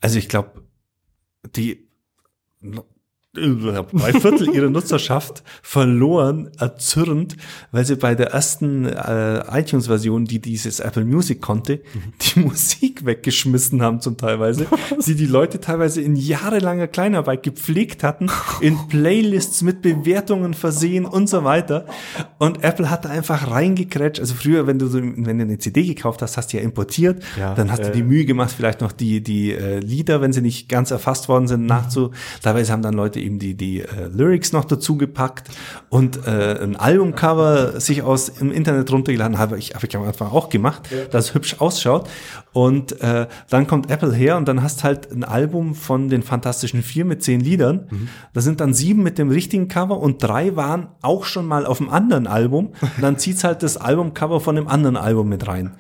[0.07, 0.62] also ich glaube,
[1.57, 1.88] die
[3.37, 7.37] drei Viertel ihrer Nutzerschaft verloren, erzürnt,
[7.72, 11.81] weil sie bei der ersten äh, iTunes-Version, die dieses Apple Music konnte,
[12.20, 14.66] die Musik weggeschmissen haben zum teilweise,
[15.07, 18.31] die die Leute teilweise in jahrelanger Kleinarbeit gepflegt hatten,
[18.61, 21.87] in Playlists mit Bewertungen versehen und so weiter.
[22.38, 24.21] Und Apple hat da einfach reingekrätscht.
[24.21, 27.23] Also früher, wenn du so, wenn du eine CD gekauft hast, hast du ja importiert,
[27.38, 30.33] ja, dann hast äh, du die Mühe gemacht, vielleicht noch die die äh, Lieder, wenn
[30.33, 32.13] sie nicht ganz erfasst worden sind, nachzu.
[32.42, 35.50] Teilweise haben dann Leute eben die, die äh, Lyrics noch dazu gepackt
[35.90, 39.38] und äh, ein Albumcover sich aus im Internet runtergeladen.
[39.38, 41.04] Habe ich, habe ich am Anfang auch gemacht, ja.
[41.10, 42.08] das hübsch ausschaut.
[42.52, 46.83] Und äh, dann kommt Apple her und dann hast halt ein Album von den Fantastischen
[46.83, 47.87] Vier mit zehn Liedern.
[47.90, 48.08] Mhm.
[48.33, 51.79] Da sind dann sieben mit dem richtigen Cover und drei waren auch schon mal auf
[51.79, 52.68] dem anderen Album.
[52.81, 55.72] Und dann zieht's halt das Albumcover von dem anderen Album mit rein.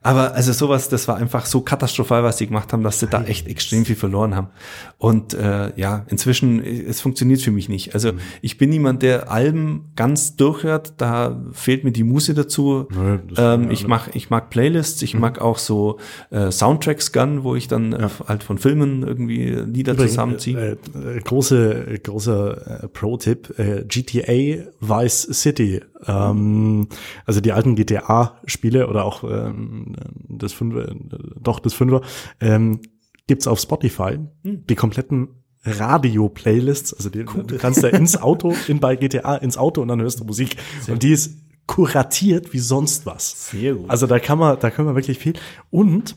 [0.00, 3.24] Aber also sowas, das war einfach so katastrophal, was sie gemacht haben, dass sie da
[3.24, 4.48] echt extrem viel verloren haben.
[4.96, 7.94] Und äh, ja, inzwischen, es funktioniert für mich nicht.
[7.94, 8.18] Also mhm.
[8.40, 12.86] ich bin niemand, der Alben ganz durchhört, da fehlt mir die Muße dazu.
[12.94, 15.20] Nö, ähm, ich mag, ich mag Playlists, ich mhm.
[15.20, 15.98] mag auch so
[16.30, 18.10] äh, Soundtracks gern, wo ich dann äh, ja.
[18.28, 20.78] halt von Filmen irgendwie Lieder Übrigens, zusammenziehe.
[20.94, 26.88] Äh, äh, große, großer äh, Pro-Tipp, äh, GTA Vice City ähm,
[27.26, 29.96] also die alten GTA-Spiele oder auch ähm,
[30.28, 30.94] das Fünfer,
[31.40, 32.02] doch das Fünfer,
[32.40, 32.80] ähm,
[33.26, 34.18] gibt's auf Spotify.
[34.44, 34.66] Hm.
[34.66, 35.28] Die kompletten
[35.64, 37.44] Radio-Playlists, also die, cool.
[37.44, 40.56] du kannst da ins Auto, in bei GTA ins Auto und dann hörst du Musik.
[40.80, 43.50] Sehr und die ist kuratiert wie sonst was.
[43.50, 43.90] Sehr gut.
[43.90, 45.34] Also da kann man, da können wir wirklich viel.
[45.70, 46.16] Und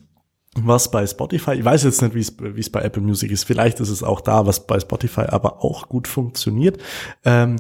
[0.56, 3.44] was bei Spotify, ich weiß jetzt nicht, wie es, wie es bei Apple Music ist,
[3.44, 6.78] vielleicht ist es auch da, was bei Spotify aber auch gut funktioniert.
[7.24, 7.58] Ähm,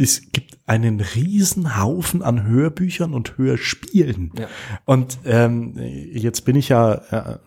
[0.00, 4.32] es gibt einen riesen Haufen an Hörbüchern und Hörspielen.
[4.38, 4.48] Ja.
[4.86, 7.38] Und ähm, jetzt bin ich ja äh,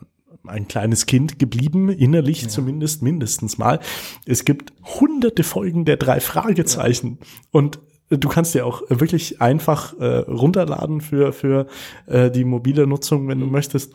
[0.45, 2.49] ein kleines Kind geblieben, innerlich ja.
[2.49, 3.79] zumindest mindestens mal.
[4.25, 7.17] Es gibt hunderte Folgen der drei Fragezeichen.
[7.19, 7.27] Ja.
[7.51, 7.79] Und
[8.09, 11.65] du kannst dir auch wirklich einfach äh, runterladen für, für
[12.05, 13.51] äh, die mobile Nutzung, wenn du mhm.
[13.51, 13.93] möchtest.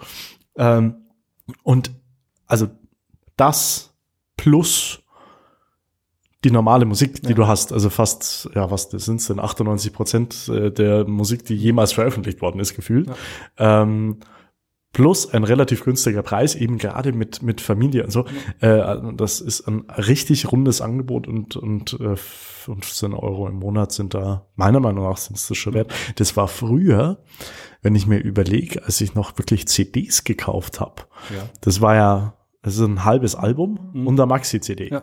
[0.56, 0.96] Ähm,
[1.62, 1.92] und
[2.46, 2.68] also
[3.36, 3.94] das
[4.36, 5.04] plus
[6.44, 7.34] die normale Musik, die ja.
[7.34, 11.56] du hast, also fast, ja, was das sind denn 98 Prozent äh, der Musik, die
[11.56, 13.08] jemals veröffentlicht worden ist, gefühlt.
[13.58, 13.82] Ja.
[13.82, 14.18] Ähm,
[14.92, 18.24] plus ein relativ günstiger Preis, eben gerade mit, mit Familie und so.
[18.62, 18.94] Ja.
[18.94, 24.14] Äh, das ist ein richtig rundes Angebot und, und äh, 15 Euro im Monat sind
[24.14, 25.92] da, meiner Meinung nach sind es das schon wert.
[26.16, 27.18] Das war früher,
[27.82, 31.02] wenn ich mir überlege, als ich noch wirklich CDs gekauft habe.
[31.30, 31.48] Ja.
[31.60, 34.06] Das war ja, das ist ein halbes Album mhm.
[34.06, 34.90] und eine Maxi-CD.
[34.90, 35.02] Ja.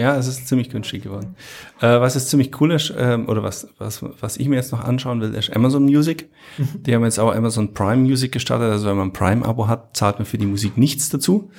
[0.00, 1.34] Ja, es ist ziemlich günstig geworden.
[1.80, 4.82] Äh, was ist ziemlich cool ist, ähm, oder was, was, was ich mir jetzt noch
[4.82, 6.30] anschauen will, ist Amazon Music.
[6.56, 6.82] Mhm.
[6.84, 8.70] Die haben jetzt auch Amazon Prime Music gestartet.
[8.70, 11.50] Also wenn man ein Prime-Abo hat, zahlt man für die Musik nichts dazu.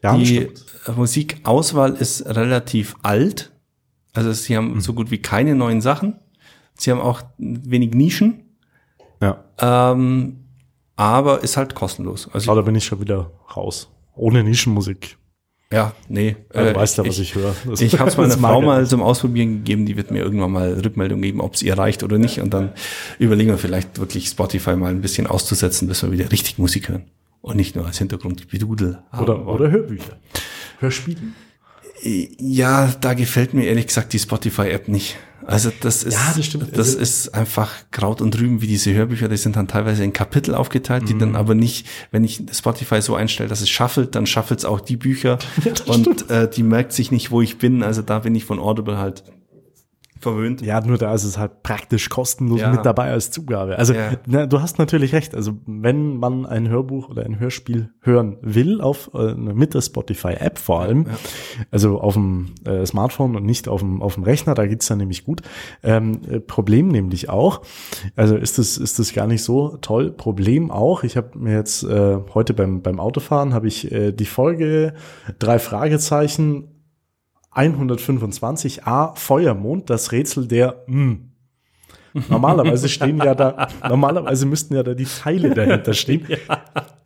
[0.00, 0.48] Ja, die.
[0.94, 3.50] Musikauswahl ist relativ alt.
[4.12, 4.80] Also sie haben mhm.
[4.80, 6.20] so gut wie keine neuen Sachen.
[6.74, 8.44] Sie haben auch wenig Nischen.
[9.20, 9.44] Ja.
[9.58, 10.44] Ähm,
[10.94, 12.30] aber ist halt kostenlos.
[12.32, 13.90] Also aber da bin ich schon wieder raus.
[14.14, 15.18] Ohne Nischenmusik
[15.72, 16.36] ja, nee.
[16.54, 17.54] Ja, du äh, weißt ja, was ich, ich höre.
[17.66, 20.72] Das ich habe es meiner Frau mal zum Ausprobieren gegeben, die wird mir irgendwann mal
[20.72, 22.40] Rückmeldung geben, ob es ihr reicht oder nicht.
[22.40, 22.72] Und dann
[23.18, 27.04] überlegen wir vielleicht wirklich Spotify mal ein bisschen auszusetzen, bis wir wieder richtig Musik hören.
[27.40, 28.98] Und nicht nur als Hintergrund Bedudel.
[29.20, 30.16] Oder, oder Hörbücher.
[30.80, 31.20] Hörspiele.
[32.02, 35.16] Ja, da gefällt mir ehrlich gesagt die Spotify-App nicht.
[35.48, 39.30] Also das ist, ja, das, das also ist einfach Kraut und Rüben wie diese Hörbücher,
[39.30, 41.20] die sind dann teilweise in Kapitel aufgeteilt, die mhm.
[41.20, 44.78] dann aber nicht, wenn ich Spotify so einstelle, dass es shuffelt, dann shuffelt es auch
[44.78, 47.82] die Bücher ja, und äh, die merkt sich nicht, wo ich bin.
[47.82, 49.24] Also da bin ich von Audible halt
[50.20, 50.62] verwöhnt.
[50.62, 52.70] Ja, nur da ist es halt praktisch kostenlos ja.
[52.70, 53.78] mit dabei als Zugabe.
[53.78, 54.12] Also ja.
[54.26, 55.34] na, du hast natürlich recht.
[55.34, 60.58] Also wenn man ein Hörbuch oder ein Hörspiel hören will, auf äh, mit der Spotify-App
[60.58, 61.12] vor allem, ja.
[61.70, 64.98] also auf dem äh, Smartphone und nicht auf dem, auf dem Rechner, da geht's dann
[64.98, 65.42] nämlich gut.
[65.82, 67.62] Ähm, äh, Problem nämlich auch,
[68.16, 70.10] also ist das, ist das gar nicht so toll.
[70.10, 74.26] Problem auch, ich habe mir jetzt äh, heute beim, beim Autofahren, habe ich äh, die
[74.26, 74.94] Folge
[75.38, 76.77] drei Fragezeichen
[77.58, 81.32] 125a Feuermond, das Rätsel der M.
[82.28, 86.26] Normalerweise stehen ja da, normalerweise müssten ja da die Teile dahinter stehen.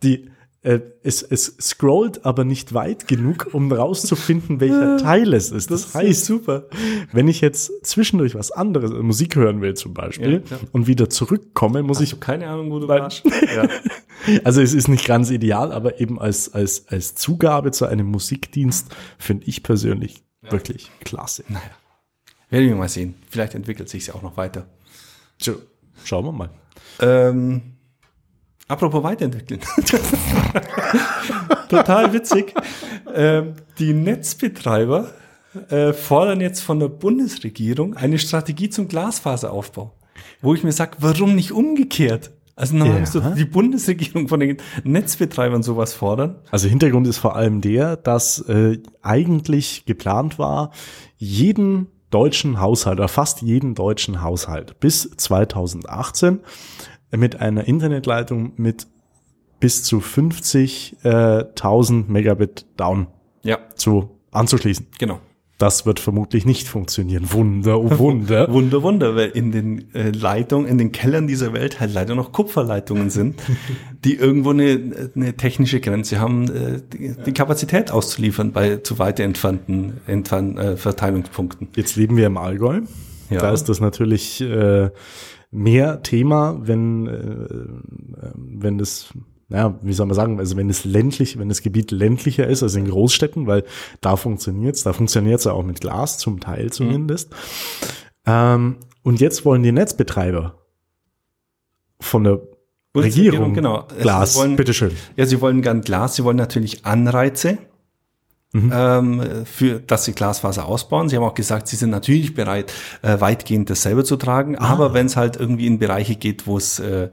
[0.03, 0.29] Die,
[0.63, 5.71] äh, es, es scrollt aber nicht weit genug, um rauszufinden, welcher Teil es ist.
[5.71, 6.65] Das, das heißt, super.
[7.11, 11.09] wenn ich jetzt zwischendurch was anderes, äh, Musik hören will zum Beispiel, ja, und wieder
[11.09, 12.19] zurückkomme, muss Hast ich.
[12.19, 13.23] keine Ahnung, wo du warst.
[13.55, 13.67] Ja.
[14.45, 18.95] Also es ist nicht ganz ideal, aber eben als, als, als Zugabe zu einem Musikdienst
[19.17, 20.51] finde ich persönlich ja.
[20.51, 21.43] Wirklich klasse.
[21.47, 21.63] Naja.
[22.49, 23.15] Werden wir mal sehen.
[23.29, 24.67] Vielleicht entwickelt sich ja auch noch weiter.
[25.39, 25.55] So,
[26.03, 26.49] schauen wir mal.
[26.99, 27.77] Ähm,
[28.67, 29.61] apropos weiterentwickeln.
[31.69, 32.53] Total witzig.
[33.13, 35.11] ähm, die Netzbetreiber
[35.69, 39.93] äh, fordern jetzt von der Bundesregierung eine Strategie zum Glasfaseraufbau.
[40.41, 42.31] Wo ich mir sage, warum nicht umgekehrt?
[42.55, 42.99] Also normal ja.
[42.99, 46.35] müsste die Bundesregierung von den Netzbetreibern sowas fordern.
[46.51, 50.71] Also Hintergrund ist vor allem der, dass äh, eigentlich geplant war,
[51.17, 56.41] jeden deutschen Haushalt oder fast jeden deutschen Haushalt bis 2018
[57.11, 58.87] mit einer Internetleitung mit
[59.59, 63.07] bis zu 50.000 äh, Megabit down
[63.43, 63.57] ja.
[63.75, 64.87] zu anzuschließen.
[64.99, 65.19] Genau.
[65.63, 67.31] Das wird vermutlich nicht funktionieren.
[67.31, 68.49] Wunder, oh Wunder.
[68.51, 72.33] Wunder, Wunder, weil in den äh, Leitungen, in den Kellern dieser Welt halt leider noch
[72.33, 73.41] Kupferleitungen sind,
[74.03, 79.21] die irgendwo eine, eine technische Grenze haben, äh, die, die Kapazität auszuliefern bei zu weit
[79.21, 81.69] entfernten, entfernten äh, Verteilungspunkten.
[81.77, 82.81] Jetzt leben wir im Allgäu.
[83.29, 83.39] Ja.
[83.39, 84.89] Da ist das natürlich äh,
[85.49, 89.13] mehr Thema, wenn, äh, wenn das
[89.53, 92.73] naja, wie soll man sagen, also wenn es ländlich, wenn das Gebiet ländlicher ist als
[92.73, 93.63] in Großstädten, weil
[94.01, 97.29] da funktioniert's, da funktioniert's ja auch mit Glas, zum Teil zumindest.
[97.29, 97.37] Mhm.
[98.25, 100.55] Ähm, und jetzt wollen die Netzbetreiber
[101.99, 102.41] von der
[102.97, 103.87] Regierung, genau.
[104.01, 104.91] Glas, wollen, bitteschön.
[105.17, 107.59] Ja, sie wollen gern Glas, sie wollen natürlich Anreize
[108.53, 108.71] mhm.
[108.73, 111.09] ähm, für, dass sie Glasfaser ausbauen.
[111.09, 114.57] Sie haben auch gesagt, sie sind natürlich bereit, äh, weitgehend das selber zu tragen.
[114.57, 114.69] Ah.
[114.69, 117.09] Aber wenn es halt irgendwie in Bereiche geht, wo es, äh,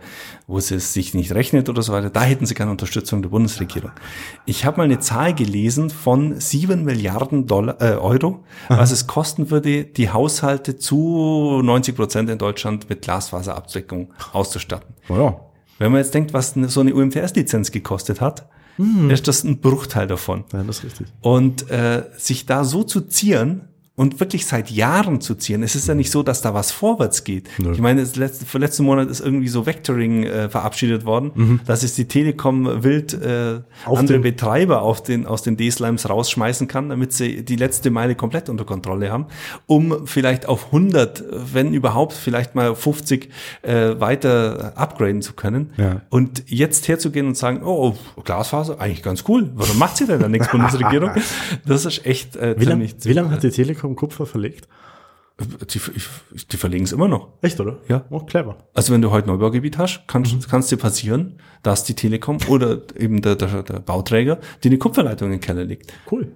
[0.47, 3.91] wo es sich nicht rechnet oder so weiter, da hätten sie keine Unterstützung der Bundesregierung.
[4.45, 8.79] Ich habe mal eine Zahl gelesen von sieben Milliarden Dollar, äh, Euro, Aha.
[8.79, 14.95] was es kosten würde, die Haushalte zu 90 Prozent in Deutschland mit Glasfaserabdeckung auszustatten.
[15.09, 15.41] Oh ja.
[15.79, 18.47] Wenn man jetzt denkt, was so eine UMTS-Lizenz gekostet hat,
[18.79, 19.11] mhm.
[19.11, 20.45] ist das ein Bruchteil davon.
[20.53, 21.07] Ja, das ist richtig.
[21.21, 23.70] Und äh, sich da so zu zieren,
[24.01, 25.63] und wirklich seit Jahren zu ziehen.
[25.63, 27.51] Es ist ja nicht so, dass da was vorwärts geht.
[27.59, 27.73] Nö.
[27.73, 31.61] Ich meine, letzte, letzten Monat ist irgendwie so Vectoring äh, verabschiedet worden, mhm.
[31.67, 36.89] dass es die Telekom wild äh, andere Betreiber auf den, aus den D-Slimes rausschmeißen kann,
[36.89, 39.27] damit sie die letzte Meile komplett unter Kontrolle haben,
[39.67, 41.23] um vielleicht auf 100,
[41.53, 43.29] wenn überhaupt, vielleicht mal 50
[43.61, 45.75] äh, weiter upgraden zu können.
[45.77, 46.01] Ja.
[46.09, 47.95] Und jetzt herzugehen und sagen, oh,
[48.25, 49.51] Glasfaser, eigentlich ganz cool.
[49.55, 51.11] Warum macht sie denn da nichts, Bundesregierung?
[51.67, 54.69] Das ist echt äh, wie ziemlich, lang, Wie lange hat die Telekom vom Kupfer verlegt?
[55.41, 55.81] Die,
[56.53, 57.29] die verlegen es immer noch.
[57.41, 57.79] Echt, oder?
[57.89, 58.05] Ja.
[58.11, 58.59] Oh, clever.
[58.75, 60.41] Also wenn du heute Neubaugebiet hast, kann mhm.
[60.49, 65.29] kannst dir passieren, dass die Telekom oder eben der, der, der Bauträger die eine Kupferleitung
[65.29, 65.93] in den Keller legt.
[66.11, 66.31] Cool.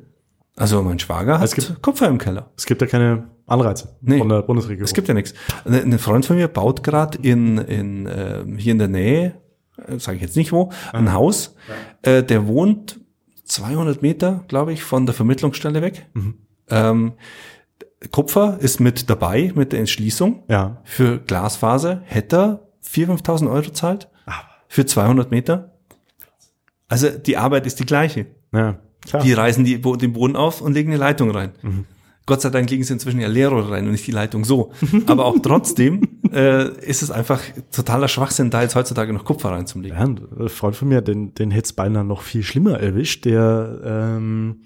[0.57, 2.51] Also mein Schwager hat es gibt, Kupfer im Keller.
[2.57, 4.85] Es gibt ja keine Anreize nee, von der Bundesregierung.
[4.85, 5.35] Es gibt ja nichts.
[5.65, 9.35] Ein Freund von mir baut gerade in, in äh, hier in der Nähe,
[9.87, 11.57] äh, sage ich jetzt nicht wo, ein Haus.
[12.05, 12.13] Ja.
[12.13, 13.01] Äh, der wohnt
[13.45, 16.07] 200 Meter, glaube ich, von der Vermittlungsstelle weg.
[16.15, 16.39] Mhm.
[16.71, 17.15] Ähm,
[18.11, 20.43] Kupfer ist mit dabei mit der Entschließung.
[20.49, 20.81] Ja.
[20.85, 24.09] Für Glasfaser hätte er 4.000, 5.000 Euro zahlt.
[24.69, 25.73] Für 200 Meter.
[26.89, 28.27] Also die Arbeit ist die gleiche.
[28.53, 29.23] Ja, klar.
[29.23, 31.53] Die reißen die, den Boden auf und legen eine Leitung rein.
[31.63, 31.85] Mhm.
[32.27, 34.73] Gott sei Dank legen sie inzwischen ja Leerrohre rein und nicht die Leitung so.
[35.07, 37.41] Aber auch trotzdem äh, ist es einfach
[37.71, 39.97] totaler Schwachsinn, da jetzt heutzutage noch Kupfer reinzulegen.
[39.97, 43.27] Ja, ein Freund von mir, den, den hätte es beinahe noch viel schlimmer erwischt.
[43.27, 44.63] Der ähm,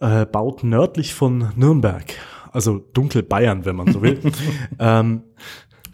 [0.00, 2.14] äh, baut nördlich von Nürnberg,
[2.52, 4.20] also dunkel Bayern, wenn man so will.
[4.78, 5.22] ähm,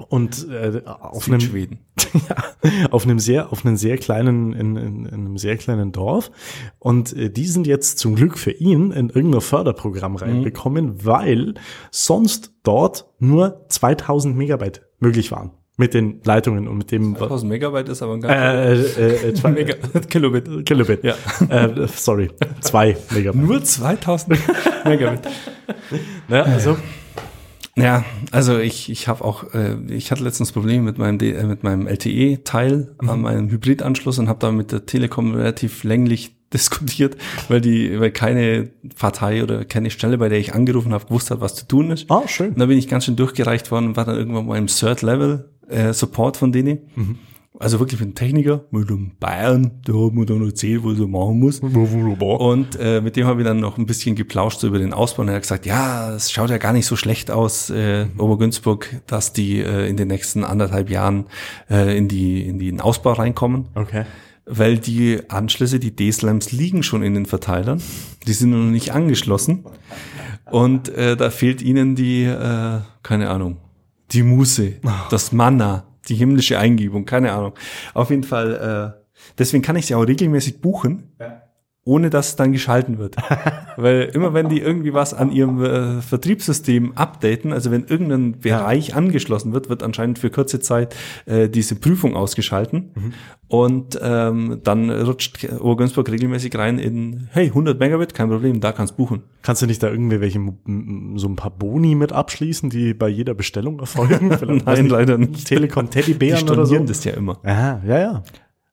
[0.08, 1.78] und äh, auf einem Schweden.
[2.28, 6.30] ja, auf einem sehr auf einem sehr kleinen in, in, in einem sehr kleinen Dorf
[6.78, 10.18] und äh, die sind jetzt zum Glück für ihn in irgendein Förderprogramm mhm.
[10.18, 11.04] reinbekommen, mhm.
[11.04, 11.54] weil
[11.90, 17.88] sonst dort nur 2000 Megabyte möglich waren mit den Leitungen und mit dem 2000 Megabyte
[17.88, 19.74] ist aber ein ganz äh, äh, äh, zwei, Mega
[20.08, 20.66] Kilobit.
[20.66, 21.02] Kilobit.
[21.02, 21.14] Ja.
[21.48, 22.30] Äh, sorry.
[22.60, 23.42] Zwei Megabyte.
[23.42, 24.38] Nur 2000
[24.84, 25.20] Megabit.
[26.28, 26.76] Ja, also?
[27.76, 31.44] Ja, also ich, ich habe auch, äh, ich hatte letztens Probleme mit meinem D, äh,
[31.44, 33.10] mit meinem LTE-Teil mhm.
[33.10, 37.16] an meinem Hybridanschluss und habe da mit der Telekom relativ länglich diskutiert,
[37.48, 41.40] weil die, weil keine Partei oder keine Stelle, bei der ich angerufen habe, gewusst hat,
[41.40, 42.08] was zu tun ist.
[42.08, 42.50] Ah, schön.
[42.50, 45.02] Und da bin ich ganz schön durchgereicht worden und war dann irgendwann mal im Third
[45.02, 46.78] Level äh, Support von denen.
[46.94, 47.18] Mhm.
[47.56, 51.06] Also wirklich mit einem Techniker, mit einem Bayern, der hat mir dann erzählt, was er
[51.06, 51.60] machen muss.
[51.60, 55.22] Und äh, mit dem habe ich dann noch ein bisschen geplauscht so über den Ausbau
[55.22, 59.00] und er hat gesagt, ja, es schaut ja gar nicht so schlecht aus, äh, Obergünzburg,
[59.06, 61.26] dass die äh, in den nächsten anderthalb Jahren
[61.70, 63.66] äh, in, die, in den Ausbau reinkommen.
[63.76, 64.04] Okay.
[64.46, 67.80] Weil die Anschlüsse, die D-Slams liegen schon in den Verteilern.
[68.26, 69.64] Die sind noch nicht angeschlossen.
[70.50, 73.58] Und äh, da fehlt ihnen die, äh, keine Ahnung,
[74.10, 74.74] die Muße,
[75.10, 77.54] das Manna, die himmlische Eingebung, keine Ahnung.
[77.94, 79.04] Auf jeden Fall, äh,
[79.38, 81.14] deswegen kann ich sie auch regelmäßig buchen.
[81.18, 81.43] Ja.
[81.84, 83.16] Ohne dass es dann geschalten wird.
[83.76, 88.94] Weil immer wenn die irgendwie was an ihrem äh, Vertriebssystem updaten, also wenn irgendein Bereich
[88.94, 92.90] angeschlossen wird, wird anscheinend für kurze Zeit äh, diese Prüfung ausgeschalten.
[92.94, 93.12] Mhm.
[93.48, 98.96] Und ähm, dann rutscht Obergönsburg regelmäßig rein in, hey, 100 Megabit, kein Problem, da kannst
[98.96, 99.22] buchen.
[99.42, 100.40] Kannst du nicht da irgendwie welche,
[101.16, 104.28] so ein paar Boni mit abschließen, die bei jeder Bestellung erfolgen?
[104.64, 105.46] Nein, leider nicht.
[105.46, 106.78] Telekom Teddybären oder so?
[106.78, 107.38] das ja immer.
[107.44, 108.22] Aha, ja, ja.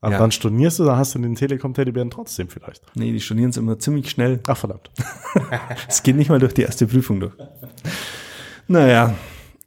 [0.01, 0.17] Aber ja.
[0.17, 2.81] dann stornierst du, dann hast du den Telekom Teddybären trotzdem vielleicht.
[2.95, 4.39] Nee, die stornieren es immer ziemlich schnell.
[4.47, 4.89] Ach, verdammt.
[5.87, 7.33] Es geht nicht mal durch die erste Prüfung durch.
[8.67, 9.13] Naja.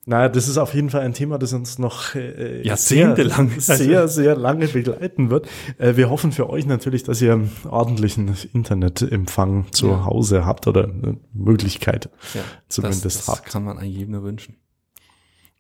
[0.07, 4.09] Naja, das ist auf jeden Fall ein Thema, das uns noch äh, jahrzehntelang sehr, sehr,
[4.09, 5.49] sehr lange begleiten wird.
[5.79, 10.05] Äh, wir hoffen für euch natürlich, dass ihr ordentlichen Internetempfang zu ja.
[10.05, 13.47] Hause habt oder eine Möglichkeit ja, zumindest das, das habt.
[13.47, 14.57] Das kann man eigentlich jedem nur wünschen.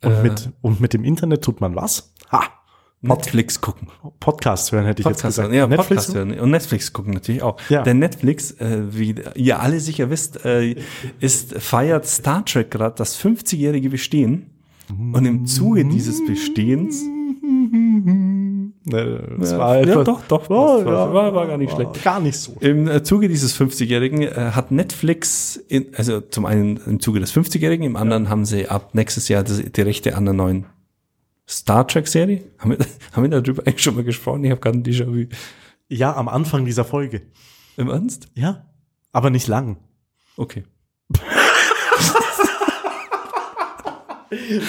[0.02, 2.12] Und, äh, mit, und mit dem Internet tut man was?
[2.30, 2.42] Ha!
[3.08, 3.88] Netflix gucken.
[4.20, 5.48] Podcast hören hätte ich Podcast jetzt gesagt.
[5.48, 5.58] Hören.
[5.58, 6.40] Ja, Netflix Podcast hören.
[6.40, 7.56] Und Netflix gucken natürlich auch.
[7.68, 7.82] Ja.
[7.82, 10.76] Denn Netflix, äh, wie ihr alle sicher wisst, äh,
[11.20, 14.50] ist, feiert Star Trek gerade das 50-jährige Bestehen.
[14.88, 17.02] Und im Zuge dieses Bestehens
[18.84, 22.04] Ne, das ja, war ja, doch, doch, oh, ja, war, war, gar nicht war schlecht.
[22.04, 22.56] Gar nicht so.
[22.60, 27.34] Im äh, Zuge dieses 50-Jährigen äh, hat Netflix, in, also zum einen im Zuge des
[27.34, 30.66] 50-Jährigen, im anderen haben sie ab nächstes Jahr die, die Rechte an der neuen
[31.48, 32.44] Star Trek-Serie?
[32.58, 32.78] Haben wir,
[33.12, 34.44] haben wir darüber eigentlich schon mal gesprochen?
[34.44, 35.26] Ich habe gerade ein Déjà-vu.
[35.88, 37.22] Ja, am Anfang dieser Folge.
[37.76, 38.28] Im Ernst?
[38.34, 38.66] Ja.
[39.12, 39.76] Aber nicht lang.
[40.36, 40.64] Okay.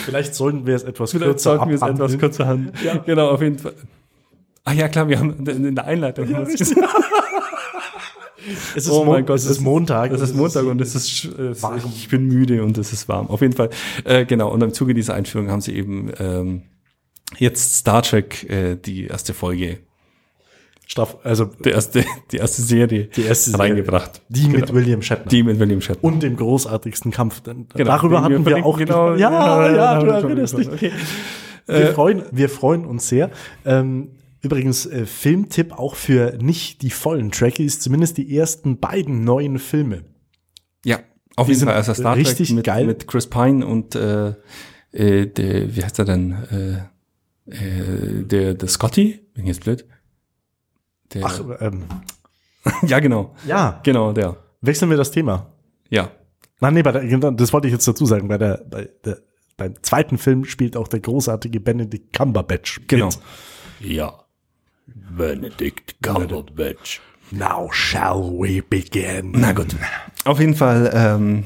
[0.05, 2.71] Vielleicht sollten wir es etwas Vielleicht kürzer sollten wir es etwas kürzer haben.
[2.83, 2.97] Ja.
[2.97, 3.73] Genau, auf jeden Fall.
[4.63, 6.29] Ah ja, klar, wir haben in der Einleitung.
[6.29, 6.45] Ja,
[8.75, 10.11] Es ist, oh mein Gott, es ist Montag.
[10.11, 11.81] Es ist Montag und es ist, es warm.
[11.95, 13.27] ich bin müde und es ist warm.
[13.27, 13.69] Auf jeden Fall,
[14.03, 14.51] äh, genau.
[14.51, 16.63] Und im Zuge dieser Einführung haben sie eben ähm,
[17.37, 19.79] jetzt Star Trek äh, die erste Folge
[20.87, 24.21] Staff, also die erste, die erste Serie die erste reingebracht.
[24.29, 24.59] Die genau.
[24.59, 25.25] mit William Shatner.
[25.29, 26.03] Die mit William Shatner.
[26.03, 27.41] Und dem großartigsten Kampf.
[27.41, 27.91] Denn genau.
[27.91, 30.69] Darüber hatten wir, wir auch genau, ja, ja, ja, du erinnerst dich.
[30.69, 30.91] Okay.
[31.65, 33.31] Wir, äh, freuen, wir freuen uns sehr.
[33.65, 34.09] Ähm,
[34.45, 40.03] Übrigens, äh, Filmtipp auch für nicht die vollen Trekkies, zumindest die ersten beiden neuen Filme.
[40.85, 40.99] Ja,
[41.35, 41.73] auf jeden Fall.
[41.73, 42.85] Also Star Trek richtig mit, geil.
[42.85, 44.35] mit Chris Pine und äh,
[44.91, 46.31] äh, der, wie heißt er denn?
[46.51, 49.19] Äh, äh, der, der Scotty?
[49.33, 49.83] Bin jetzt blöd.
[51.15, 51.85] Der, Ach, ähm.
[52.87, 53.33] ja, genau.
[53.47, 53.79] Ja.
[53.81, 54.37] Genau, der.
[54.61, 55.53] Wechseln wir das Thema.
[55.89, 56.11] Ja.
[56.59, 58.27] Nein, nee, bei der, genau, das wollte ich jetzt dazu sagen.
[58.27, 59.23] Bei der, bei der,
[59.57, 62.81] beim zweiten Film spielt auch der großartige Benedict Cumberbatch.
[62.87, 63.09] Genau.
[63.79, 64.24] Ja.
[64.87, 67.01] Benedict Cumberbatch.
[67.31, 69.31] Now shall we begin.
[69.31, 69.75] Na gut.
[70.25, 71.43] Auf jeden Fall ähm,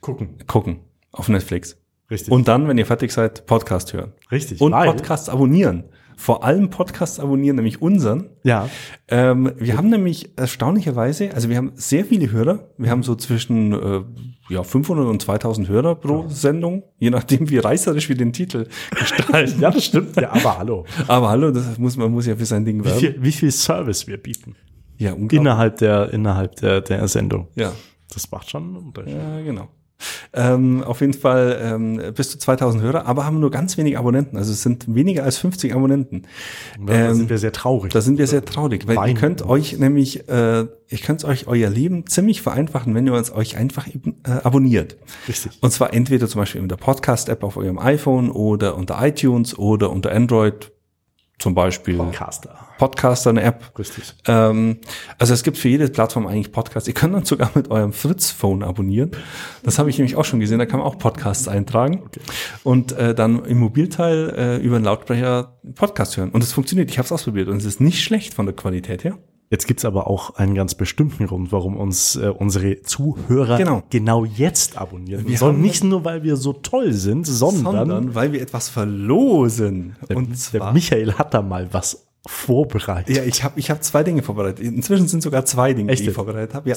[0.00, 0.38] gucken.
[0.46, 0.80] Gucken
[1.12, 1.76] auf Netflix.
[2.10, 2.32] Richtig.
[2.32, 4.12] Und dann, wenn ihr fertig seid, Podcast hören.
[4.30, 4.60] Richtig.
[4.60, 5.84] Und Podcasts abonnieren
[6.16, 8.30] vor allem Podcasts abonnieren, nämlich unseren.
[8.42, 8.68] Ja.
[9.08, 12.70] Ähm, wir haben nämlich erstaunlicherweise, also wir haben sehr viele Hörer.
[12.78, 14.00] Wir haben so zwischen äh,
[14.48, 16.28] ja, 500 und 2000 Hörer pro ja.
[16.30, 18.66] Sendung, je nachdem, wie reißerisch wir den Titel
[18.98, 19.56] gestalten.
[19.60, 20.16] ja, das stimmt.
[20.16, 20.86] Ja, aber hallo.
[21.06, 22.96] Aber hallo, das muss man muss ja für sein Ding werben.
[22.96, 24.56] Wie viel, wie viel Service wir bieten.
[24.98, 25.40] Ja, unglaublich.
[25.40, 27.48] Innerhalb der, innerhalb der, der Sendung.
[27.54, 27.72] Ja.
[28.12, 29.14] Das macht schon einen Unterschied.
[29.14, 29.68] Ja, genau.
[30.32, 34.36] Ähm, auf jeden Fall ähm, bis zu 2000 Hörer, aber haben nur ganz wenig Abonnenten.
[34.36, 36.22] Also es sind weniger als 50 Abonnenten.
[36.78, 37.92] Ja, da ähm, sind wir sehr traurig.
[37.92, 39.14] Da sind wir sehr traurig, weil Wein.
[39.14, 43.32] ihr könnt euch nämlich, äh, ihr könnt euch euer Leben ziemlich vereinfachen, wenn ihr uns
[43.32, 44.96] euch einfach äh, abonniert.
[45.28, 45.52] Richtig.
[45.60, 49.90] Und zwar entweder zum Beispiel in der Podcast-App auf eurem iPhone oder unter iTunes oder
[49.90, 50.72] unter Android
[51.38, 52.66] zum Beispiel Podcaster.
[52.78, 53.78] Podcaster, eine App.
[53.78, 54.14] Richtig.
[54.26, 54.78] Ähm,
[55.18, 56.88] also es gibt für jede Plattform eigentlich Podcasts.
[56.88, 59.10] Ihr könnt dann sogar mit eurem Fritz-Phone abonnieren.
[59.62, 60.58] Das habe ich nämlich auch schon gesehen.
[60.58, 62.20] Da kann man auch Podcasts eintragen okay.
[62.64, 66.30] und äh, dann im Mobilteil äh, über einen Lautsprecher Podcast hören.
[66.30, 66.90] Und es funktioniert.
[66.90, 69.18] Ich habe es ausprobiert und es ist nicht schlecht von der Qualität her.
[69.48, 73.82] Jetzt gibt's aber auch einen ganz bestimmten Grund, warum uns äh, unsere Zuhörer genau.
[73.90, 75.26] genau jetzt abonnieren.
[75.28, 79.94] Wir sollen nicht nur, weil wir so toll sind, sondern, sondern weil wir etwas verlosen.
[80.08, 83.16] Der, und zwar, der Michael hat da mal was vorbereitet.
[83.16, 84.60] Ja, ich habe ich hab zwei Dinge vorbereitet.
[84.60, 86.02] Inzwischen sind sogar zwei Dinge, Echt?
[86.04, 86.68] die ich vorbereitet habe.
[86.68, 86.76] Ja.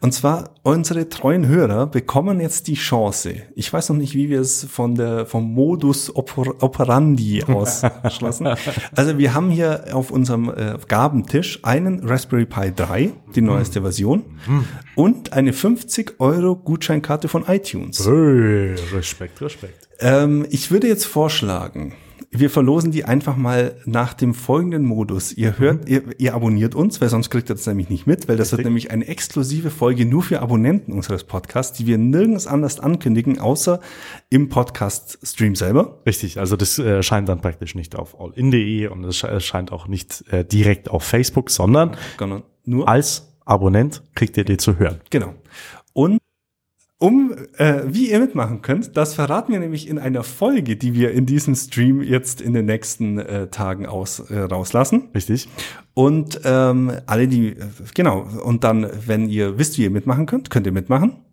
[0.00, 3.34] Und zwar unsere treuen Hörer bekommen jetzt die Chance.
[3.54, 8.48] Ich weiß noch nicht, wie wir es von der vom Modus oper, operandi ausschlossen.
[8.94, 13.84] also wir haben hier auf unserem äh, Gabentisch einen Raspberry Pi 3, die neueste mhm.
[13.84, 14.64] Version, mhm.
[14.94, 18.06] und eine 50 Euro Gutscheinkarte von iTunes.
[18.06, 19.88] Hey, Respekt, Respekt.
[20.00, 21.94] Ähm, ich würde jetzt vorschlagen,
[22.32, 25.32] wir verlosen die einfach mal nach dem folgenden Modus.
[25.32, 25.92] Ihr hört, mhm.
[25.92, 28.58] ihr, ihr, abonniert uns, weil sonst kriegt ihr das nämlich nicht mit, weil das Richtig.
[28.58, 33.40] wird nämlich eine exklusive Folge nur für Abonnenten unseres Podcasts, die wir nirgends anders ankündigen,
[33.40, 33.80] außer
[34.28, 35.98] im Podcast-Stream selber.
[36.06, 40.24] Richtig, also das äh, scheint dann praktisch nicht auf allin.de und es scheint auch nicht
[40.30, 41.96] äh, direkt auf Facebook, sondern
[42.64, 45.00] nur als Abonnent, kriegt ihr die zu hören.
[45.10, 45.34] Genau.
[45.92, 46.19] Und
[47.00, 51.12] um äh, wie ihr mitmachen könnt, das verraten wir nämlich in einer Folge, die wir
[51.12, 55.08] in diesem Stream jetzt in den nächsten äh, Tagen aus äh, rauslassen.
[55.14, 55.48] Richtig.
[55.94, 57.56] Und ähm, alle die äh,
[57.94, 61.24] genau und dann, wenn ihr wisst, wie ihr mitmachen könnt, könnt ihr mitmachen.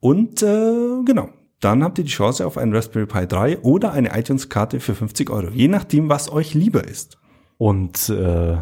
[0.00, 1.28] Und äh, genau,
[1.60, 5.30] dann habt ihr die Chance auf einen Raspberry Pi 3 oder eine iTunes-Karte für 50
[5.30, 7.18] Euro, je nachdem, was euch lieber ist.
[7.56, 8.56] Und äh,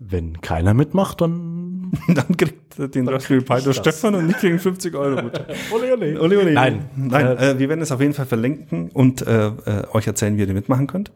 [0.00, 1.92] wenn keiner mitmacht, dann.
[2.08, 5.30] dann kriegt den Raspberry Pi der Stefan und ich kriegen 50 Euro
[5.72, 6.20] ole, ole.
[6.20, 6.52] ole, ole.
[6.52, 6.88] Nein.
[6.96, 10.42] Nein, äh, wir werden es auf jeden Fall verlinken und äh, äh, euch erzählen, wie
[10.42, 11.12] ihr mitmachen könnt.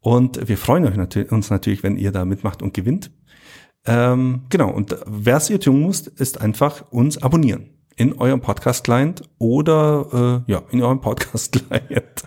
[0.00, 3.10] Und wir freuen euch natürlich, uns natürlich, wenn ihr da mitmacht und gewinnt.
[3.86, 10.44] Ähm, genau, und was ihr tun müsst, ist einfach uns abonnieren in eurem Podcast-Client oder
[10.46, 12.22] äh, ja, in eurem Podcast-Client.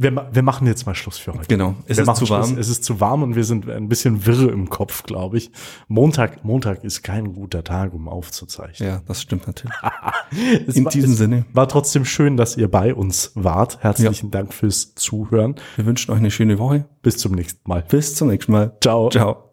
[0.00, 1.46] Wir, wir machen jetzt mal Schluss für heute.
[1.46, 1.74] Genau.
[1.86, 2.46] Es wir ist zu warm.
[2.46, 2.58] Schluss.
[2.58, 5.50] Es ist zu warm und wir sind ein bisschen wirre im Kopf, glaube ich.
[5.88, 8.88] Montag, Montag ist kein guter Tag, um aufzuzeichnen.
[8.88, 9.76] Ja, das stimmt natürlich.
[10.74, 11.44] In war, diesem Sinne.
[11.52, 13.82] War trotzdem schön, dass ihr bei uns wart.
[13.82, 14.30] Herzlichen ja.
[14.30, 15.56] Dank fürs Zuhören.
[15.76, 16.86] Wir wünschen euch eine schöne Woche.
[17.02, 17.84] Bis zum nächsten Mal.
[17.86, 18.74] Bis zum nächsten Mal.
[18.80, 19.10] Ciao.
[19.10, 19.49] Ciao.